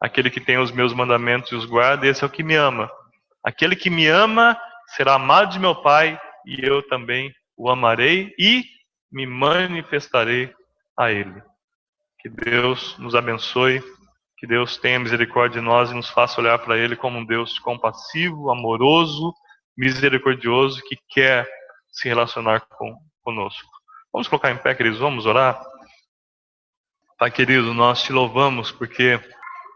Aquele 0.02 0.30
que 0.30 0.42
tem 0.42 0.58
os 0.58 0.72
meus 0.72 0.94
mandamentos 0.94 1.52
e 1.52 1.56
os 1.56 1.66
guarda, 1.66 2.08
esse 2.08 2.24
é 2.24 2.28
o 2.28 2.30
que 2.30 2.44
me 2.44 2.56
ama. 2.56 2.90
Aquele 3.44 3.76
que 3.76 3.90
me 3.90 4.08
ama 4.08 4.58
será 4.96 5.16
amado 5.16 5.52
de 5.52 5.60
meu 5.60 5.76
Pai 5.76 6.20
e 6.46 6.66
eu 6.66 6.82
também 6.88 7.34
o 7.58 7.70
amarei 7.70 8.34
e 8.38 8.64
me 9.12 9.26
manifestarei 9.26 10.54
a 10.98 11.12
ele. 11.12 11.42
Que 12.20 12.30
Deus 12.30 12.98
nos 12.98 13.16
abençoe, 13.16 13.84
que 14.38 14.48
Deus 14.48 14.78
tenha 14.78 15.00
misericórdia 15.00 15.60
de 15.60 15.66
nós 15.66 15.92
e 15.92 15.94
nos 15.94 16.10
faça 16.10 16.42
olhar 16.42 16.58
para 16.60 16.78
ele 16.78 16.96
como 16.96 17.20
um 17.20 17.26
Deus 17.26 17.60
compassivo, 17.60 18.52
amoroso, 18.52 19.34
misericordioso 19.78 20.82
que 20.88 20.98
quer 21.10 21.48
se 21.92 22.08
relacionar 22.08 22.62
com, 22.62 22.98
conosco. 23.22 23.70
Vamos 24.12 24.28
colocar 24.28 24.52
em 24.52 24.58
pé, 24.58 24.76
queridos, 24.76 25.00
vamos 25.00 25.26
orar? 25.26 25.64
Pai 27.18 27.32
querido, 27.32 27.74
nós 27.74 28.04
te 28.04 28.12
louvamos 28.12 28.72
porque 28.72 29.20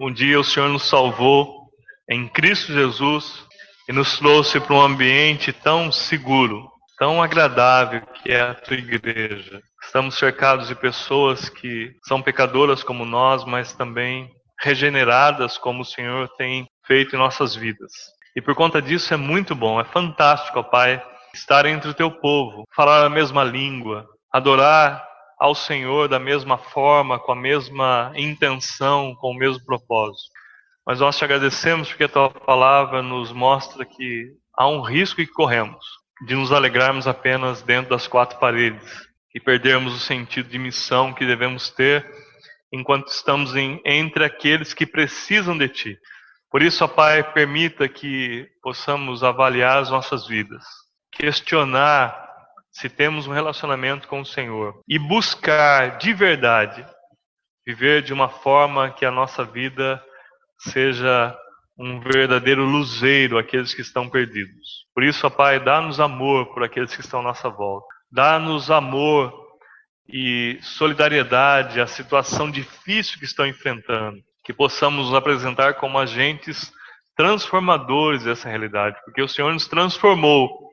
um 0.01 0.11
dia 0.11 0.39
o 0.39 0.43
Senhor 0.43 0.69
nos 0.69 0.87
salvou 0.87 1.71
em 2.09 2.27
Cristo 2.27 2.73
Jesus 2.73 3.46
e 3.87 3.93
nos 3.93 4.17
trouxe 4.17 4.59
para 4.59 4.75
um 4.75 4.81
ambiente 4.81 5.53
tão 5.53 5.91
seguro, 5.91 6.69
tão 6.97 7.23
agradável 7.23 8.01
que 8.01 8.31
é 8.31 8.41
a 8.41 8.53
tua 8.53 8.75
igreja. 8.75 9.61
Estamos 9.81 10.17
cercados 10.17 10.67
de 10.67 10.75
pessoas 10.75 11.47
que 11.47 11.95
são 12.05 12.21
pecadoras 12.21 12.83
como 12.83 13.05
nós, 13.05 13.45
mas 13.45 13.73
também 13.73 14.29
regeneradas 14.59 15.57
como 15.57 15.83
o 15.83 15.85
Senhor 15.85 16.27
tem 16.37 16.67
feito 16.85 17.15
em 17.15 17.19
nossas 17.19 17.55
vidas. 17.55 17.91
E 18.35 18.41
por 18.41 18.55
conta 18.55 18.81
disso 18.81 19.13
é 19.13 19.17
muito 19.17 19.55
bom, 19.55 19.79
é 19.79 19.85
fantástico, 19.85 20.59
ó 20.59 20.63
Pai, 20.63 21.01
estar 21.33 21.65
entre 21.65 21.89
o 21.89 21.93
teu 21.93 22.11
povo, 22.11 22.65
falar 22.75 23.05
a 23.05 23.09
mesma 23.09 23.43
língua, 23.43 24.05
adorar 24.31 25.07
ao 25.39 25.55
Senhor 25.55 26.09
da 26.09 26.19
mesma 26.19 26.57
forma, 26.57 27.19
com 27.19 27.31
a 27.31 27.35
mesma 27.35 28.11
intenção, 28.15 29.15
com 29.15 29.31
o 29.31 29.37
mesmo 29.37 29.63
propósito. 29.65 30.36
Mas 30.87 31.01
nós 31.01 31.17
te 31.17 31.25
agradecemos 31.25 31.89
porque 31.89 32.05
a 32.05 32.09
tua 32.09 32.29
palavra 32.29 33.03
nos 33.03 33.33
mostra 33.33 33.83
que 33.83 34.31
há 34.55 34.69
um 34.69 34.79
risco 34.79 35.17
que 35.17 35.27
corremos 35.27 35.85
de 36.25 36.33
nos 36.33 36.53
alegrarmos 36.53 37.05
apenas 37.07 37.61
dentro 37.61 37.89
das 37.89 38.07
quatro 38.07 38.39
paredes 38.39 39.05
e 39.35 39.39
perdermos 39.41 39.93
o 39.93 39.99
sentido 39.99 40.47
de 40.47 40.57
missão 40.57 41.13
que 41.13 41.25
devemos 41.25 41.69
ter 41.69 42.09
enquanto 42.71 43.09
estamos 43.09 43.53
em, 43.53 43.81
entre 43.83 44.23
aqueles 44.23 44.73
que 44.73 44.85
precisam 44.85 45.57
de 45.57 45.67
ti. 45.67 45.99
Por 46.49 46.61
isso, 46.61 46.85
ó 46.85 46.87
Pai, 46.87 47.21
permita 47.33 47.89
que 47.89 48.47
possamos 48.63 49.25
avaliar 49.25 49.79
as 49.79 49.89
nossas 49.89 50.25
vidas, 50.25 50.63
questionar 51.11 52.17
se 52.71 52.87
temos 52.87 53.27
um 53.27 53.33
relacionamento 53.33 54.07
com 54.07 54.21
o 54.21 54.25
Senhor 54.25 54.81
e 54.87 54.97
buscar 54.97 55.97
de 55.97 56.13
verdade 56.13 56.85
viver 57.65 58.01
de 58.03 58.13
uma 58.13 58.29
forma 58.29 58.89
que 58.91 59.05
a 59.05 59.11
nossa 59.11 59.43
vida 59.43 60.01
seja 60.57 61.37
um 61.77 61.99
verdadeiro 61.99 62.65
luzeiro 62.65 63.37
àqueles 63.37 63.73
que 63.73 63.81
estão 63.81 64.09
perdidos. 64.09 64.85
Por 64.93 65.03
isso, 65.03 65.29
Pai, 65.29 65.59
dá-nos 65.59 65.99
amor 65.99 66.47
por 66.53 66.63
aqueles 66.63 66.95
que 66.95 67.01
estão 67.01 67.19
à 67.19 67.23
nossa 67.23 67.49
volta. 67.49 67.87
Dá-nos 68.11 68.71
amor 68.71 69.33
e 70.09 70.57
solidariedade 70.61 71.79
à 71.79 71.85
situação 71.85 72.49
difícil 72.49 73.19
que 73.19 73.25
estão 73.25 73.45
enfrentando. 73.45 74.17
Que 74.43 74.53
possamos 74.53 75.07
nos 75.07 75.15
apresentar 75.15 75.75
como 75.75 75.99
agentes 75.99 76.71
transformadores 77.15 78.23
dessa 78.23 78.47
realidade, 78.47 78.95
porque 79.03 79.21
o 79.21 79.27
Senhor 79.27 79.51
nos 79.51 79.67
transformou 79.67 80.66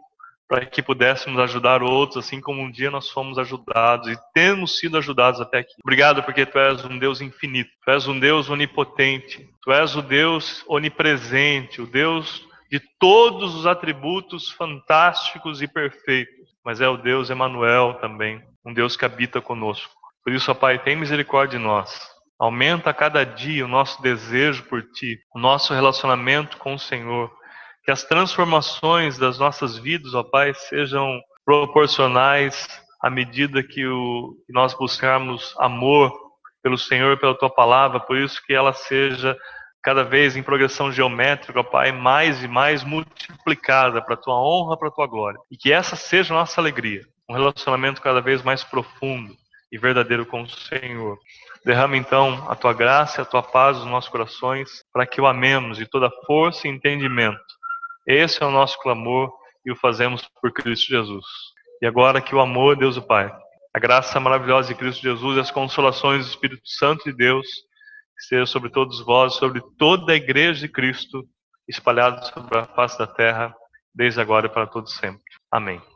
para 0.54 0.66
que 0.66 0.80
pudéssemos 0.80 1.40
ajudar 1.40 1.82
outros, 1.82 2.24
assim 2.24 2.40
como 2.40 2.62
um 2.62 2.70
dia 2.70 2.88
nós 2.88 3.10
fomos 3.10 3.38
ajudados 3.38 4.06
e 4.06 4.16
temos 4.32 4.78
sido 4.78 4.96
ajudados 4.96 5.40
até 5.40 5.58
aqui. 5.58 5.74
Obrigado 5.82 6.22
porque 6.22 6.46
tu 6.46 6.56
és 6.60 6.84
um 6.84 6.96
Deus 6.96 7.20
infinito, 7.20 7.70
tu 7.84 7.90
és 7.90 8.06
um 8.06 8.16
Deus 8.16 8.48
onipotente, 8.48 9.50
tu 9.60 9.72
és 9.72 9.96
o 9.96 10.00
Deus 10.00 10.64
onipresente, 10.68 11.82
o 11.82 11.86
Deus 11.88 12.46
de 12.70 12.80
todos 13.00 13.52
os 13.56 13.66
atributos 13.66 14.48
fantásticos 14.52 15.60
e 15.60 15.66
perfeitos, 15.66 16.50
mas 16.64 16.80
é 16.80 16.88
o 16.88 16.98
Deus 16.98 17.30
Emanuel 17.30 17.94
também, 17.94 18.40
um 18.64 18.72
Deus 18.72 18.96
que 18.96 19.04
habita 19.04 19.40
conosco. 19.40 19.92
Por 20.22 20.32
isso, 20.32 20.52
ó 20.52 20.54
Pai, 20.54 20.78
tem 20.78 20.94
misericórdia 20.94 21.58
de 21.58 21.64
nós. 21.64 22.00
Aumenta 22.38 22.90
a 22.90 22.94
cada 22.94 23.24
dia 23.24 23.64
o 23.64 23.68
nosso 23.68 24.00
desejo 24.00 24.62
por 24.66 24.84
Ti, 24.92 25.18
o 25.34 25.38
nosso 25.40 25.74
relacionamento 25.74 26.58
com 26.58 26.74
o 26.74 26.78
Senhor 26.78 27.28
que 27.84 27.90
as 27.90 28.02
transformações 28.02 29.18
das 29.18 29.38
nossas 29.38 29.76
vidas, 29.76 30.14
ó 30.14 30.22
Pai, 30.22 30.54
sejam 30.54 31.20
proporcionais 31.44 32.66
à 33.02 33.10
medida 33.10 33.62
que, 33.62 33.86
o, 33.86 34.34
nós 34.48 34.72
buscarmos 34.74 35.54
amor 35.58 36.12
pelo 36.62 36.78
Senhor 36.78 37.18
pela 37.18 37.36
Tua 37.36 37.50
palavra, 37.50 38.00
por 38.00 38.16
isso 38.16 38.42
que 38.46 38.54
ela 38.54 38.72
seja 38.72 39.36
cada 39.82 40.02
vez 40.02 40.34
em 40.34 40.42
progressão 40.42 40.90
geométrica, 40.90 41.60
ó 41.60 41.62
Pai, 41.62 41.92
mais 41.92 42.42
e 42.42 42.48
mais 42.48 42.82
multiplicada 42.82 44.00
para 44.00 44.14
a 44.14 44.16
Tua 44.16 44.40
honra, 44.42 44.78
para 44.78 44.88
a 44.88 44.90
Tua 44.92 45.06
glória. 45.06 45.38
E 45.50 45.56
que 45.58 45.70
essa 45.70 45.94
seja 45.94 46.32
a 46.32 46.38
nossa 46.38 46.58
alegria, 46.58 47.02
um 47.28 47.34
relacionamento 47.34 48.00
cada 48.00 48.22
vez 48.22 48.42
mais 48.42 48.64
profundo 48.64 49.36
e 49.70 49.76
verdadeiro 49.76 50.24
com 50.24 50.42
o 50.42 50.48
Senhor. 50.48 51.18
Derrama 51.64 51.96
então 51.96 52.46
a 52.48 52.54
tua 52.54 52.72
graça 52.72 53.22
a 53.22 53.24
tua 53.24 53.42
paz 53.42 53.78
nos 53.78 53.86
nossos 53.86 54.10
corações, 54.10 54.84
para 54.92 55.06
que 55.06 55.20
o 55.20 55.26
amemos 55.26 55.78
de 55.78 55.86
toda 55.86 56.10
força 56.26 56.68
e 56.68 56.70
entendimento, 56.70 57.40
esse 58.06 58.42
é 58.42 58.46
o 58.46 58.50
nosso 58.50 58.78
clamor 58.80 59.32
e 59.64 59.72
o 59.72 59.76
fazemos 59.76 60.28
por 60.40 60.52
Cristo 60.52 60.88
Jesus. 60.88 61.24
E 61.80 61.86
agora 61.86 62.20
que 62.20 62.34
o 62.34 62.40
amor, 62.40 62.76
Deus 62.76 62.96
o 62.96 63.02
Pai, 63.02 63.30
a 63.74 63.78
graça 63.78 64.20
maravilhosa 64.20 64.68
de 64.68 64.74
Cristo 64.74 65.02
Jesus 65.02 65.36
e 65.36 65.40
as 65.40 65.50
consolações 65.50 66.24
do 66.24 66.30
Espírito 66.30 66.68
Santo 66.68 67.04
de 67.04 67.12
Deus 67.12 67.46
estejam 68.18 68.46
sobre 68.46 68.70
todos 68.70 69.04
vós, 69.04 69.34
sobre 69.34 69.60
toda 69.78 70.12
a 70.12 70.16
igreja 70.16 70.60
de 70.60 70.68
Cristo, 70.68 71.24
espalhada 71.68 72.22
sobre 72.22 72.58
a 72.58 72.64
face 72.64 72.98
da 72.98 73.06
terra, 73.06 73.54
desde 73.94 74.20
agora 74.20 74.46
e 74.46 74.50
para 74.50 74.66
todos 74.66 74.94
sempre. 74.94 75.22
Amém. 75.50 75.93